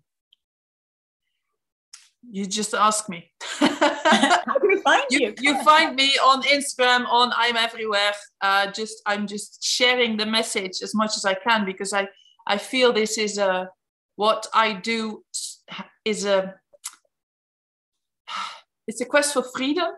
You 2.31 2.47
just 2.47 2.75
ask 2.75 3.09
me. 3.09 3.31
How 3.59 4.59
can 4.59 4.69
we 4.69 4.81
find 4.83 5.05
you? 5.11 5.29
You, 5.29 5.35
you 5.41 5.63
find 5.65 5.97
me 5.97 6.11
on 6.19 6.43
Instagram, 6.43 7.07
on 7.09 7.33
I'm 7.35 7.57
everywhere. 7.57 8.13
Uh, 8.41 8.71
just 8.71 9.03
I'm 9.07 9.27
just 9.27 9.65
sharing 9.65 10.17
the 10.17 10.27
message 10.27 10.83
as 10.83 10.95
much 10.95 11.17
as 11.17 11.25
I 11.25 11.35
can 11.35 11.65
because 11.65 11.93
I 11.93 12.09
I 12.47 12.59
feel 12.59 12.93
this 12.93 13.19
is 13.19 13.39
a 13.39 13.71
what 14.19 14.49
I 14.53 14.73
do 14.73 15.25
is 16.05 16.25
a 16.25 16.55
it's 18.89 19.01
a 19.01 19.05
quest 19.05 19.33
for 19.33 19.45
freedom 19.57 19.91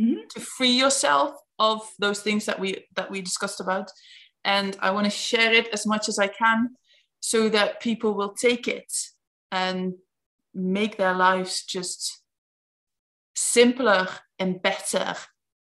mm-hmm. 0.00 0.20
to 0.30 0.40
free 0.40 0.70
yourself 0.70 1.34
of 1.58 1.82
those 1.98 2.20
things 2.22 2.46
that 2.46 2.58
we 2.58 2.86
that 2.96 3.10
we 3.10 3.20
discussed 3.20 3.60
about 3.60 3.90
and 4.44 4.78
i 4.80 4.90
want 4.90 5.04
to 5.04 5.10
share 5.10 5.52
it 5.52 5.68
as 5.74 5.84
much 5.86 6.08
as 6.08 6.18
i 6.18 6.26
can 6.26 6.70
so 7.20 7.50
that 7.50 7.80
people 7.80 8.14
will 8.14 8.32
take 8.32 8.66
it 8.66 8.90
and 9.52 9.92
make 10.54 10.96
their 10.96 11.14
lives 11.14 11.62
just 11.64 12.22
simpler 13.36 14.08
and 14.38 14.62
better 14.62 15.14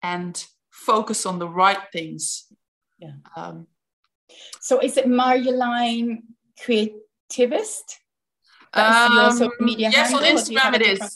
and 0.03 0.45
focus 0.69 1.25
on 1.25 1.39
the 1.39 1.47
right 1.47 1.83
things. 1.91 2.45
Yeah. 2.99 3.13
Um, 3.35 3.67
so 4.59 4.79
is 4.79 4.97
it 4.97 5.07
Creativist? 7.31 7.99
Um, 8.73 9.51
media 9.59 9.89
yes, 9.91 10.13
on 10.13 10.23
Instagram 10.23 10.75
it 10.75 10.81
is. 10.81 11.15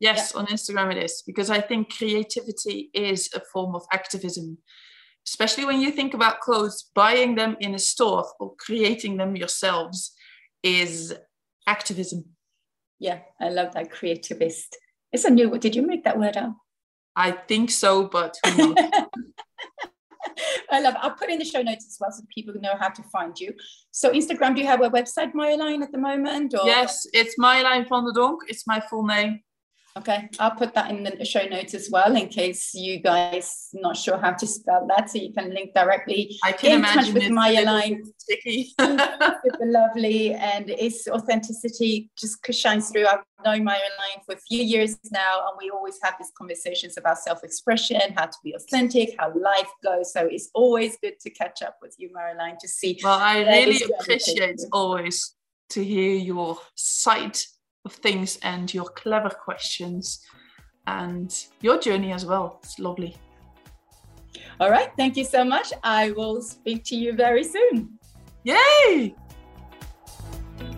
Yes, 0.00 0.32
yeah. 0.34 0.40
on 0.40 0.46
Instagram 0.46 0.92
it 0.92 1.02
is 1.02 1.22
because 1.26 1.50
I 1.50 1.60
think 1.60 1.96
creativity 1.96 2.90
is 2.92 3.30
a 3.34 3.40
form 3.52 3.74
of 3.74 3.84
activism, 3.92 4.58
especially 5.26 5.64
when 5.64 5.80
you 5.80 5.90
think 5.90 6.14
about 6.14 6.40
clothes. 6.40 6.90
Buying 6.94 7.34
them 7.34 7.56
in 7.60 7.74
a 7.74 7.78
store 7.78 8.26
or 8.38 8.54
creating 8.58 9.16
them 9.16 9.36
yourselves 9.36 10.12
is 10.62 11.14
activism. 11.66 12.24
Yeah, 12.98 13.20
I 13.40 13.48
love 13.48 13.72
that 13.74 13.90
creativist. 13.90 14.76
It's 15.12 15.24
a 15.24 15.30
new 15.30 15.50
word. 15.50 15.60
Did 15.62 15.74
you 15.74 15.86
make 15.86 16.04
that 16.04 16.18
word 16.18 16.36
up? 16.36 16.54
I 17.16 17.32
think 17.32 17.70
so, 17.70 18.08
but 18.08 18.36
I 20.70 20.80
love 20.80 20.94
it. 20.94 21.00
I'll 21.02 21.12
put 21.12 21.30
in 21.30 21.38
the 21.38 21.44
show 21.44 21.62
notes 21.62 21.86
as 21.86 21.96
well 22.00 22.10
so 22.12 22.22
people 22.34 22.54
know 22.60 22.74
how 22.78 22.88
to 22.88 23.02
find 23.04 23.38
you. 23.38 23.54
So 23.90 24.12
Instagram, 24.12 24.54
do 24.54 24.60
you 24.60 24.66
have 24.66 24.82
a 24.82 24.90
website, 24.90 25.32
Marjolein, 25.32 25.82
at 25.82 25.92
the 25.92 25.98
moment? 25.98 26.54
Or? 26.54 26.66
Yes, 26.66 27.06
it's 27.12 27.36
Marjolein 27.38 27.88
van 27.88 28.04
de 28.04 28.12
Donk. 28.12 28.42
It's 28.48 28.66
my 28.66 28.80
full 28.80 29.04
name. 29.04 29.40
Okay, 29.98 30.28
I'll 30.38 30.52
put 30.52 30.72
that 30.74 30.90
in 30.90 31.02
the 31.02 31.24
show 31.24 31.44
notes 31.46 31.74
as 31.74 31.88
well 31.90 32.14
in 32.14 32.28
case 32.28 32.74
you 32.74 33.00
guys 33.00 33.70
not 33.72 33.96
sure 33.96 34.18
how 34.18 34.32
to 34.32 34.46
spell 34.46 34.86
that, 34.86 35.10
so 35.10 35.18
you 35.18 35.32
can 35.32 35.52
link 35.52 35.74
directly. 35.74 36.38
I 36.44 36.52
can 36.52 36.72
in 36.72 36.78
imagine 36.78 37.14
touch 37.14 37.14
with 37.14 37.32
Marjolein. 37.32 37.98
Super 38.80 39.66
lovely, 39.66 40.34
and 40.34 40.70
its 40.70 41.08
authenticity 41.08 42.08
just 42.16 42.38
shines 42.52 42.90
through. 42.90 43.06
I've 43.06 43.24
known 43.44 43.66
Marjolein 43.66 44.24
for 44.24 44.36
a 44.36 44.38
few 44.38 44.62
years 44.62 44.96
now, 45.10 45.48
and 45.48 45.58
we 45.58 45.70
always 45.70 45.98
have 46.04 46.14
these 46.20 46.30
conversations 46.38 46.96
about 46.96 47.18
self-expression, 47.18 48.14
how 48.16 48.26
to 48.26 48.38
be 48.44 48.54
authentic, 48.54 49.16
how 49.18 49.32
life 49.34 49.70
goes. 49.82 50.12
So 50.12 50.28
it's 50.30 50.50
always 50.54 50.98
good 51.02 51.18
to 51.20 51.30
catch 51.30 51.62
up 51.62 51.78
with 51.82 51.96
you, 51.98 52.10
Marjolein, 52.10 52.58
to 52.58 52.68
see. 52.68 53.00
Well, 53.02 53.18
I 53.18 53.40
really 53.40 53.82
appreciate 53.98 54.60
always 54.72 55.34
to 55.70 55.84
hear 55.84 56.14
your 56.14 56.58
side 56.76 57.38
of 57.84 57.92
things 57.92 58.38
and 58.42 58.72
your 58.72 58.86
clever 58.86 59.30
questions 59.30 60.20
and 60.86 61.46
your 61.60 61.78
journey 61.78 62.12
as 62.12 62.24
well. 62.26 62.58
It's 62.62 62.78
lovely. 62.78 63.16
All 64.58 64.70
right. 64.70 64.90
Thank 64.96 65.16
you 65.16 65.24
so 65.24 65.44
much. 65.44 65.72
I 65.82 66.10
will 66.12 66.42
speak 66.42 66.84
to 66.84 66.96
you 66.96 67.14
very 67.14 67.44
soon. 67.44 67.98
Yay! 68.44 69.14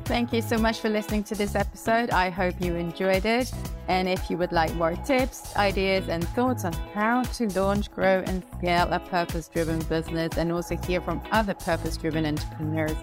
Thank 0.04 0.32
you 0.32 0.42
so 0.42 0.58
much 0.58 0.80
for 0.80 0.88
listening 0.88 1.24
to 1.24 1.34
this 1.34 1.54
episode. 1.54 2.10
I 2.10 2.28
hope 2.28 2.60
you 2.60 2.74
enjoyed 2.74 3.24
it. 3.24 3.52
And 3.88 4.08
if 4.08 4.30
you 4.30 4.36
would 4.36 4.52
like 4.52 4.74
more 4.74 4.94
tips, 4.96 5.54
ideas, 5.56 6.08
and 6.08 6.26
thoughts 6.28 6.64
on 6.64 6.72
how 6.94 7.22
to 7.22 7.48
launch, 7.58 7.90
grow, 7.90 8.22
and 8.26 8.42
scale 8.58 8.88
a 8.90 9.00
purpose 9.00 9.48
driven 9.48 9.80
business, 9.80 10.36
and 10.36 10.52
also 10.52 10.76
hear 10.76 11.00
from 11.00 11.20
other 11.32 11.54
purpose 11.54 11.96
driven 11.96 12.26
entrepreneurs 12.26 12.96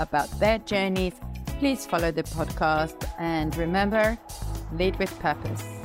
about 0.00 0.28
their 0.38 0.58
journeys, 0.58 1.14
please 1.58 1.86
follow 1.86 2.10
the 2.10 2.22
podcast 2.22 3.08
and 3.18 3.56
remember, 3.56 4.18
lead 4.72 4.98
with 4.98 5.16
purpose. 5.20 5.75